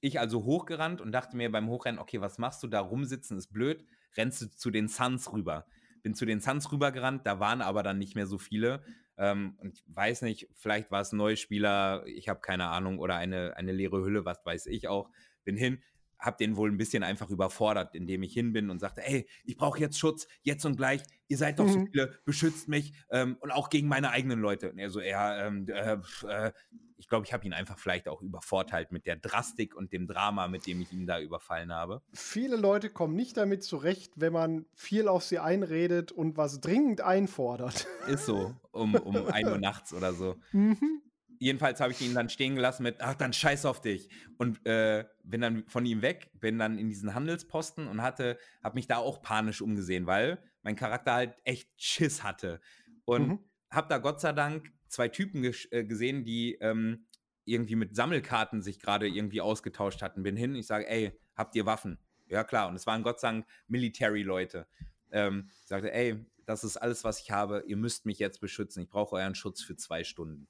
[0.00, 2.80] Ich also hochgerannt und dachte mir beim Hochrennen, okay, was machst du da?
[2.80, 3.84] Rumsitzen ist blöd
[4.16, 5.66] rennst du zu den Suns rüber.
[6.02, 8.82] Bin zu den Suns rübergerannt, da waren aber dann nicht mehr so viele.
[9.16, 13.16] Ähm, ich weiß nicht, vielleicht war es ein neuer Spieler, ich habe keine Ahnung, oder
[13.16, 15.10] eine, eine leere Hülle, was weiß ich auch.
[15.44, 15.82] Bin hin,
[16.22, 19.56] habe den wohl ein bisschen einfach überfordert, indem ich hin bin und sagte, ey, ich
[19.56, 21.02] brauche jetzt Schutz, jetzt und gleich.
[21.26, 21.72] Ihr seid doch mhm.
[21.72, 24.70] so viele, beschützt mich ähm, und auch gegen meine eigenen Leute.
[24.70, 25.96] Und er so, ja, ähm, äh,
[26.28, 26.52] äh,
[26.96, 30.46] ich glaube, ich habe ihn einfach vielleicht auch übervorteilt mit der Drastik und dem Drama,
[30.46, 32.00] mit dem ich ihn da überfallen habe.
[32.12, 37.00] Viele Leute kommen nicht damit zurecht, wenn man viel auf sie einredet und was dringend
[37.00, 37.88] einfordert.
[38.06, 40.36] Ist so, um, um 1 Uhr nachts oder so.
[40.52, 41.02] Mhm.
[41.42, 44.08] Jedenfalls habe ich ihn dann stehen gelassen mit, ach, dann scheiß auf dich.
[44.38, 48.76] Und äh, bin dann von ihm weg, bin dann in diesen Handelsposten und hatte, habe
[48.76, 52.60] mich da auch panisch umgesehen, weil mein Charakter halt echt Schiss hatte.
[53.04, 53.38] Und mhm.
[53.72, 57.06] habe da Gott sei Dank zwei Typen äh, gesehen, die ähm,
[57.44, 60.22] irgendwie mit Sammelkarten sich gerade irgendwie ausgetauscht hatten.
[60.22, 61.98] Bin hin, ich sage, ey, habt ihr Waffen?
[62.28, 62.68] Ja, klar.
[62.68, 64.68] Und es waren Gott sei Dank Military-Leute.
[65.10, 68.88] ähm, sagte, ey, das ist alles, was ich habe, ihr müsst mich jetzt beschützen, ich
[68.88, 70.46] brauche euren Schutz für zwei Stunden.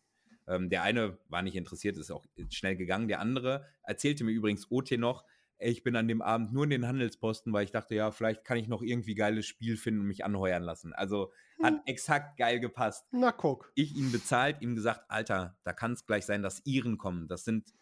[0.53, 3.09] Ähm, der eine war nicht interessiert, ist auch schnell gegangen.
[3.09, 5.25] Der andere erzählte mir übrigens OT noch,
[5.59, 8.59] ich bin an dem Abend nur in den Handelsposten, weil ich dachte, ja, vielleicht kann
[8.59, 10.93] ich noch irgendwie geiles Spiel finden und mich anheuern lassen.
[10.93, 11.33] Also
[11.63, 11.81] hat hm.
[11.87, 13.07] exakt geil gepasst.
[13.13, 13.71] Na guck.
[13.75, 17.29] Ich ihn bezahlt, ihm gesagt, Alter, da kann es gleich sein, dass Iren kommen.
[17.29, 17.73] Das sind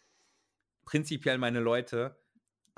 [0.85, 2.20] prinzipiell meine Leute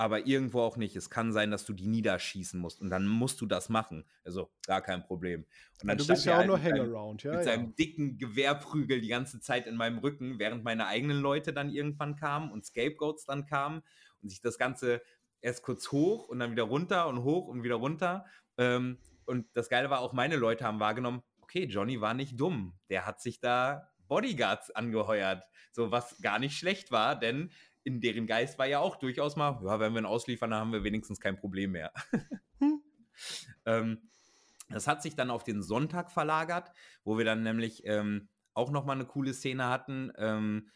[0.03, 0.97] aber irgendwo auch nicht.
[0.97, 4.03] Es kann sein, dass du die niederschießen musst und dann musst du das machen.
[4.25, 5.45] Also gar kein Problem.
[5.81, 7.31] Und dann ja, du bist ja auch halt nur Hangaround, ja.
[7.31, 7.45] Mit ja.
[7.45, 12.17] seinem dicken Gewehrprügel die ganze Zeit in meinem Rücken, während meine eigenen Leute dann irgendwann
[12.17, 13.81] kamen und Scapegoats dann kamen
[14.21, 15.01] und sich das Ganze
[15.39, 18.25] erst kurz hoch und dann wieder runter und hoch und wieder runter.
[18.57, 22.77] Ähm, und das Geile war auch, meine Leute haben wahrgenommen, okay, Johnny war nicht dumm.
[22.89, 25.45] Der hat sich da Bodyguards angeheuert.
[25.71, 27.51] So was gar nicht schlecht war, denn
[27.83, 30.73] in deren Geist war ja auch durchaus mal, ja, wenn wir ihn ausliefern, dann haben
[30.73, 31.91] wir wenigstens kein Problem mehr.
[32.59, 32.81] hm.
[33.65, 34.09] ähm,
[34.69, 36.71] das hat sich dann auf den Sonntag verlagert,
[37.03, 40.11] wo wir dann nämlich ähm, auch nochmal eine coole Szene hatten.
[40.17, 40.69] Ähm,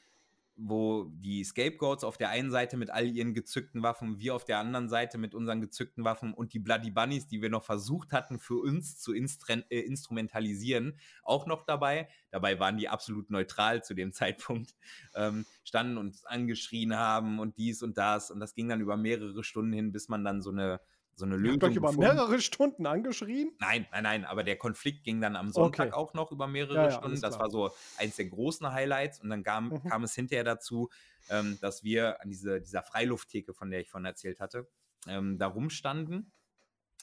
[0.59, 4.57] wo die Scapegoats auf der einen Seite mit all ihren gezückten Waffen, wir auf der
[4.57, 8.39] anderen Seite mit unseren gezückten Waffen und die Bloody Bunnies, die wir noch versucht hatten
[8.39, 12.09] für uns zu instru äh, instrumentalisieren, auch noch dabei.
[12.31, 14.75] Dabei waren die absolut neutral zu dem Zeitpunkt,
[15.13, 19.43] ähm, standen und angeschrien haben und dies und das und das ging dann über mehrere
[19.43, 20.81] Stunden hin, bis man dann so eine
[21.17, 21.61] so eine Lösung.
[21.61, 22.15] Habt euch über gefunden.
[22.15, 23.51] mehrere Stunden angeschrien?
[23.59, 25.95] Nein, nein, nein, aber der Konflikt ging dann am Sonntag okay.
[25.95, 27.19] auch noch über mehrere ja, ja, Stunden.
[27.19, 29.89] Das war so eins der großen Highlights und dann kam, mhm.
[29.89, 30.89] kam es hinterher dazu,
[31.29, 34.69] ähm, dass wir an diese, dieser Freilufttheke, von der ich vorhin erzählt hatte,
[35.07, 36.31] ähm, da rumstanden.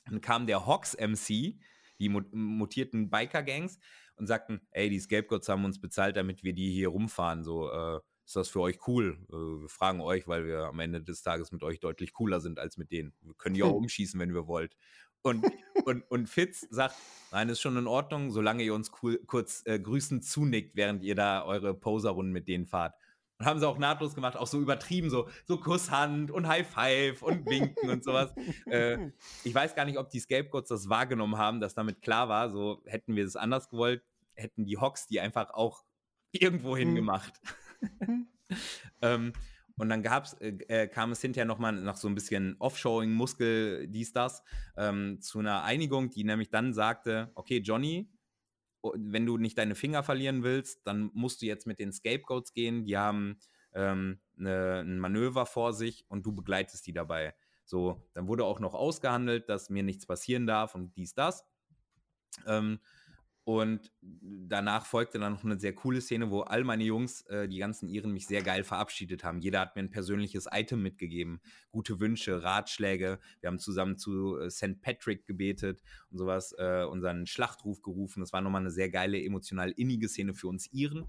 [0.07, 1.59] Dann kam der Hawks MC,
[1.99, 3.79] die mutierten Biker-Gangs,
[4.17, 7.43] und sagten, ey, die Scapegoats haben uns bezahlt, damit wir die hier rumfahren.
[7.43, 9.19] So, äh, ist das für euch cool?
[9.31, 12.59] Äh, wir fragen euch, weil wir am Ende des Tages mit euch deutlich cooler sind
[12.59, 13.13] als mit denen.
[13.21, 14.77] Wir können die auch umschießen, wenn wir wollt.
[15.23, 15.47] Und,
[15.87, 16.97] und, und Fitz sagt,
[17.33, 21.15] nein, ist schon in Ordnung, solange ihr uns cool, kurz äh, grüßend zunickt, während ihr
[21.15, 22.95] da eure Poserrunden mit denen fahrt.
[23.39, 27.23] Und haben sie auch nahtlos gemacht, auch so übertrieben, so, so Kusshand und High Five
[27.23, 28.35] und Winken und sowas.
[28.67, 29.11] Äh,
[29.45, 32.83] ich weiß gar nicht, ob die Scapegoats das wahrgenommen haben, dass damit klar war, so
[32.85, 34.03] hätten wir es anders gewollt,
[34.35, 35.85] hätten die Hawks die einfach auch
[36.33, 37.41] irgendwo hin gemacht.
[39.03, 39.33] ähm,
[39.77, 43.89] und dann gab's, äh, äh, kam es hinterher nochmal nach so ein bisschen Offshoring, Muskel,
[43.89, 44.43] dies, das,
[44.77, 48.09] ähm, zu einer Einigung, die nämlich dann sagte, okay, Johnny,
[48.95, 52.85] wenn du nicht deine Finger verlieren willst, dann musst du jetzt mit den Scapegoats gehen.
[52.85, 53.39] Die haben
[53.73, 57.35] ähm, eine, ein Manöver vor sich und du begleitest die dabei.
[57.65, 61.47] So, dann wurde auch noch ausgehandelt, dass mir nichts passieren darf und dies, das.
[62.47, 62.79] Ähm,
[63.45, 67.59] und danach folgte dann noch eine sehr coole Szene, wo all meine Jungs, äh, die
[67.59, 69.41] ganzen Iren, mich sehr geil verabschiedet haben.
[69.41, 71.41] Jeder hat mir ein persönliches Item mitgegeben,
[71.71, 73.21] gute Wünsche, Ratschläge.
[73.41, 74.81] Wir haben zusammen zu äh, St.
[74.81, 78.21] Patrick gebetet und sowas, äh, unseren Schlachtruf gerufen.
[78.21, 81.07] Das war nochmal eine sehr geile, emotional innige Szene für uns Iren.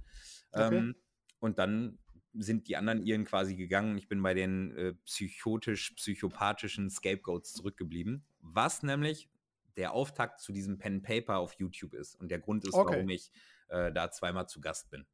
[0.51, 0.75] Okay.
[0.75, 0.95] Ähm,
[1.39, 1.99] und dann
[2.33, 3.97] sind die anderen Iren quasi gegangen.
[3.97, 8.25] Ich bin bei den äh, psychotisch-psychopathischen Scapegoats zurückgeblieben.
[8.41, 9.29] Was nämlich
[9.77, 12.95] der Auftakt zu diesem Pen Paper auf YouTube ist und der Grund ist, okay.
[12.95, 13.31] warum ich
[13.67, 15.05] äh, da zweimal zu Gast bin.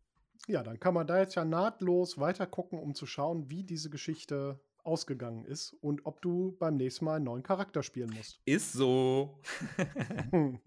[0.48, 3.90] Ja, dann kann man da jetzt ja nahtlos weiter gucken, um zu schauen, wie diese
[3.90, 8.42] Geschichte ausgegangen ist und ob du beim nächsten Mal einen neuen Charakter spielen musst.
[8.46, 9.40] Ist so.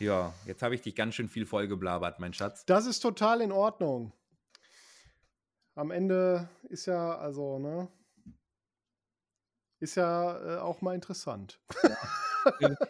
[0.00, 2.64] ja, jetzt habe ich dich ganz schön viel vollgeblabert, mein Schatz.
[2.66, 4.12] Das ist total in Ordnung.
[5.76, 7.88] Am Ende ist ja, also, ne?
[9.78, 11.60] Ist ja äh, auch mal interessant.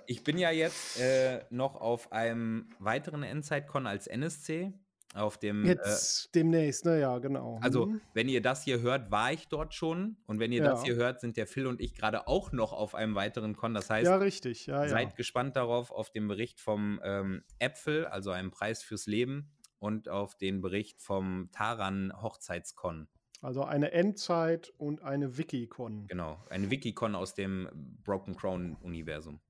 [0.06, 4.72] Ich bin ja jetzt äh, noch auf einem weiteren Endzeit-Con als NSC.
[5.14, 5.64] Auf dem.
[5.64, 7.58] Äh, jetzt äh, demnächst, ne, ja, genau.
[7.62, 8.00] Also, mhm.
[8.14, 10.16] wenn ihr das hier hört, war ich dort schon.
[10.26, 10.70] Und wenn ihr ja.
[10.70, 13.74] das hier hört, sind der Phil und ich gerade auch noch auf einem weiteren Con.
[13.74, 14.66] Das heißt, ja, richtig.
[14.66, 15.16] Ja, seid ja.
[15.16, 20.36] gespannt darauf, auf den Bericht vom ähm, Äpfel, also einem Preis fürs Leben, und auf
[20.36, 23.08] den Bericht vom Taran Hochzeitskon.
[23.40, 26.06] Also eine Endzeit und eine Wikicon.
[26.08, 27.68] Genau, eine Wikicon aus dem
[28.04, 29.40] Broken Crown-Universum.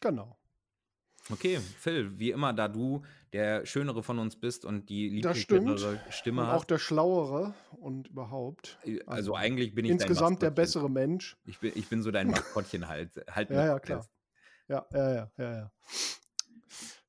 [0.00, 0.38] Genau.
[1.30, 6.42] Okay, Phil, wie immer, da du der Schönere von uns bist und die lieblichere Stimme
[6.42, 6.54] und hast.
[6.54, 8.78] Auch der Schlauere und überhaupt.
[8.84, 11.36] Äh, also, also eigentlich bin ich Insgesamt der bessere Mensch.
[11.46, 13.24] Ich bin, ich bin so dein Maskottchen halt.
[13.30, 14.06] halt ja, ja, klar.
[14.68, 15.72] Ja, ja, ja, ja, ja.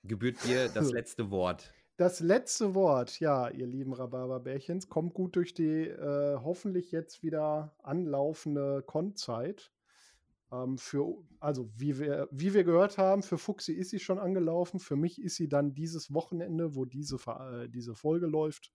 [0.04, 1.74] Gebührt dir das letzte Wort.
[1.98, 7.74] Das letzte Wort, ja, ihr lieben Rhabarberbärchens, kommt gut durch die äh, hoffentlich jetzt wieder
[7.84, 9.72] anlaufende Konzeit.
[10.52, 14.82] Ähm, für, also, wie wir, wie wir gehört haben, für Fuchsi ist sie schon angelaufen.
[14.82, 18.74] Für mich ist sie dann dieses Wochenende, wo diese, äh, diese Folge läuft,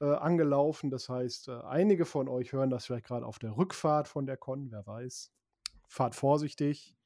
[0.00, 0.88] äh, angelaufen.
[0.88, 4.36] Das heißt, äh, einige von euch hören das vielleicht gerade auf der Rückfahrt von der
[4.36, 5.32] Con, wer weiß.
[5.88, 6.96] Fahrt vorsichtig.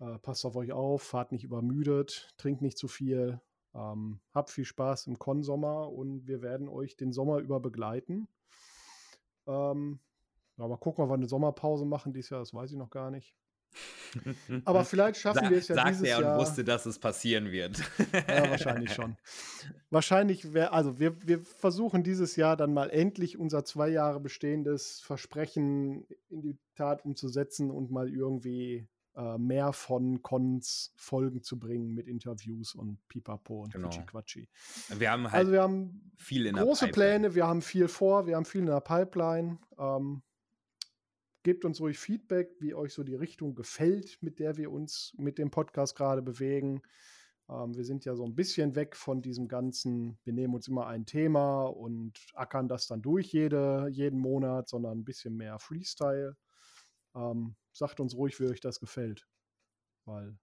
[0.00, 3.40] Äh, passt auf euch auf, fahrt nicht übermüdet, trinkt nicht zu viel,
[3.78, 8.28] ähm, habt viel Spaß im Konsommer und wir werden euch den Sommer über begleiten.
[9.46, 10.00] Ähm,
[10.56, 13.36] aber gucken, ob wir eine Sommerpause machen dieses Jahr, das weiß ich noch gar nicht.
[14.64, 16.32] Aber vielleicht schaffen Sa wir es ja sagt dieses er Jahr.
[16.34, 17.78] und wusste, dass es passieren wird.
[18.12, 19.16] Ja, wahrscheinlich schon.
[19.90, 25.00] Wahrscheinlich wäre, also wir, wir versuchen dieses Jahr dann mal endlich unser zwei Jahre bestehendes
[25.00, 28.88] Versprechen in die Tat umzusetzen und mal irgendwie
[29.18, 33.88] äh, mehr von Cons Folgen zu bringen mit Interviews und Pipapo und Genau.
[33.88, 34.48] Quatschi Quatschi.
[34.96, 37.10] Wir haben halt Also wir haben viel in der große Pipeline.
[37.20, 39.58] Pläne, wir haben viel vor, wir haben viel in der Pipeline.
[39.76, 40.22] Ähm,
[41.42, 45.38] gebt uns ruhig Feedback, wie euch so die Richtung gefällt, mit der wir uns mit
[45.38, 46.82] dem Podcast gerade bewegen.
[47.48, 50.86] Ähm, wir sind ja so ein bisschen weg von diesem ganzen, wir nehmen uns immer
[50.86, 56.36] ein Thema und ackern das dann durch jede, jeden Monat, sondern ein bisschen mehr Freestyle.
[57.18, 59.28] Ähm, sagt uns ruhig, wie euch das gefällt.
[60.04, 60.38] Weil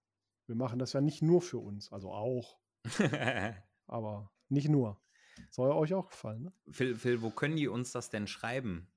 [0.46, 2.58] wir machen das ja nicht nur für uns, also auch,
[3.86, 5.00] aber nicht nur.
[5.50, 6.52] Soll euch auch gefallen, ne?
[6.70, 8.88] Phil, Phil, wo können die uns das denn schreiben?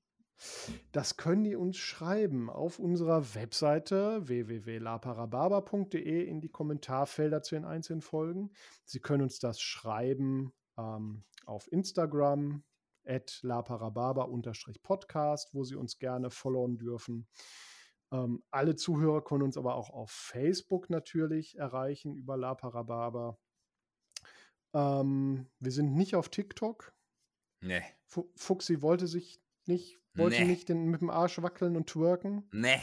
[0.94, 8.02] Das können die uns schreiben auf unserer Webseite www.laparababa.de in die Kommentarfelder zu den einzelnen
[8.02, 8.52] Folgen.
[8.86, 12.64] Sie können uns das schreiben ähm, auf Instagram
[13.06, 17.28] at laparababa-podcast, wo Sie uns gerne followen dürfen.
[18.12, 23.38] Ähm, alle Zuhörer können uns aber auch auf Facebook natürlich erreichen über laparababa.
[24.74, 26.94] Ähm, wir sind nicht auf TikTok.
[27.62, 27.82] Nee.
[28.06, 30.46] Fu- Fuchsi wollte sich nicht, wollte Nee.
[30.48, 32.48] nicht den, mit dem Arsch wackeln und twerken.
[32.52, 32.80] Nee.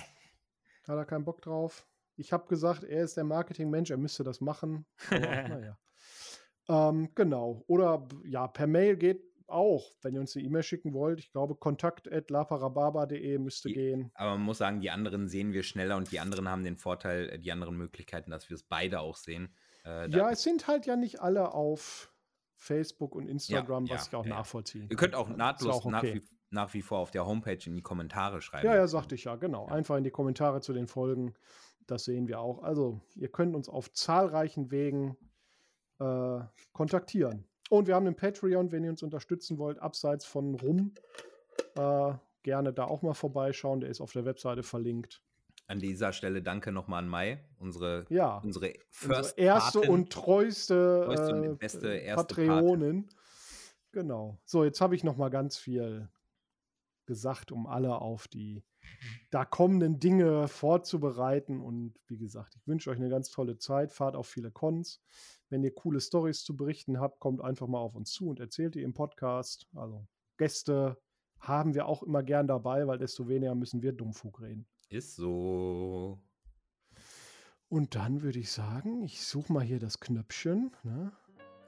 [0.87, 1.87] Hat er keinen Bock drauf.
[2.17, 4.87] Ich habe gesagt, er ist der Marketingmensch, er müsste das machen.
[5.11, 5.19] Aber,
[5.49, 5.79] naja.
[6.69, 7.63] Ähm, genau.
[7.67, 11.19] Oder ja, per Mail geht auch, wenn ihr uns eine E-Mail schicken wollt.
[11.21, 14.11] Ich glaube, kontakt.laparababa.de müsste Die- gehen.
[14.15, 17.29] Aber man muss sagen, die anderen sehen wir schneller und die anderen haben den Vorteil,
[17.31, 19.55] äh, die anderen Möglichkeiten, dass wir es beide auch sehen.
[19.85, 22.13] Äh, Ja, es sind halt ja nicht alle auf
[22.57, 24.37] Facebook und Instagram, ja, was ich auch ja, ja.
[24.37, 26.15] nachvollziehen Ihr könnt auch ja nahtlos auch nach, okay.
[26.15, 28.67] wie, nach wie vor auf der Homepage in die Kommentare schreiben.
[28.67, 29.67] Ja, ja, sagte ich ja, genau.
[29.67, 31.35] Einfach in die Kommentare zu den Folgen.
[31.87, 32.63] Das sehen wir auch.
[32.63, 35.17] Also, ihr könnt uns auf zahlreichen Wegen
[36.01, 36.41] äh,
[36.73, 37.47] kontaktieren.
[37.71, 40.95] Und wir haben einen Patreon, wenn ihr uns unterstützen wollt, abseits von Rum.
[41.77, 42.13] Äh,
[42.43, 43.81] gerne da auch mal vorbeischauen.
[43.81, 45.21] Der ist auf der Webseite verlinkt.
[45.69, 49.93] An dieser Stelle danke nochmal an Mai, unsere, Ja, unsere unsere erste Patin.
[49.95, 53.09] und treueste, Treueste und äh, beste erste Patreonin.
[53.91, 54.39] Genau.
[54.45, 56.09] So, jetzt habe ich noch mal ganz viel
[57.07, 58.63] gesagt, um alle auf die
[59.31, 61.61] da kommenden Dinge vorzubereiten.
[61.61, 63.93] Und wie gesagt, ich wünsche euch eine ganz tolle Zeit.
[63.93, 65.01] Fahrt auf viele Cons.
[65.49, 68.75] Wenn ihr coole Stories zu berichten habt, kommt einfach mal auf uns zu und erzählt
[68.75, 69.67] die im Podcast.
[69.75, 70.07] Also
[70.39, 70.99] Gäste
[71.39, 74.67] haben wir auch immer gern dabei, weil desto weniger müssen wir Dummfug reden.
[74.89, 76.19] Ist so.
[77.69, 80.73] Und dann würde ich sagen, ich suche mal hier das Knöpfchen.
[80.85, 81.13] Ne?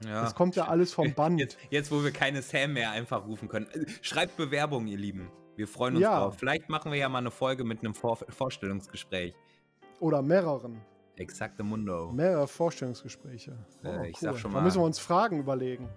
[0.05, 0.23] Ja.
[0.23, 1.41] Das kommt ja alles vom Band.
[1.41, 3.66] Jetzt, jetzt, wo wir keine Sam mehr einfach rufen können.
[4.03, 5.31] Schreibt Bewerbungen, ihr Lieben.
[5.59, 6.21] Wir freuen uns Ja.
[6.21, 6.37] drauf.
[6.39, 9.35] Vielleicht machen wir ja mal eine Folge mit einem Vor Vorstellungsgespräch.
[9.99, 10.81] Oder mehreren.
[11.17, 12.13] Exakte Mundo.
[12.13, 13.59] Mehrere Vorstellungsgespräche.
[13.83, 15.89] Äh, ich sag schon Da mal- müssen wir uns Fragen überlegen.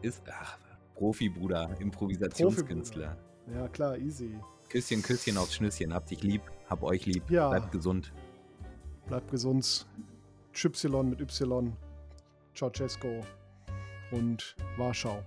[0.00, 0.56] Ist, ach,
[0.94, 1.68] Profi, Bruder.
[1.78, 3.18] Improvisationskünstler.
[3.54, 4.34] Ja, klar, easy.
[4.70, 5.92] Küsschen, Küsschen aufs Schnüsschen.
[5.92, 6.40] Habt dich lieb.
[6.70, 7.30] Hab euch lieb.
[7.30, 7.50] Ja.
[7.50, 8.14] Bleibt gesund.
[9.08, 9.86] Bleibt gesund.
[10.54, 11.76] Y mit Y.
[12.54, 13.20] Ceausescu
[14.10, 15.22] und Warschau.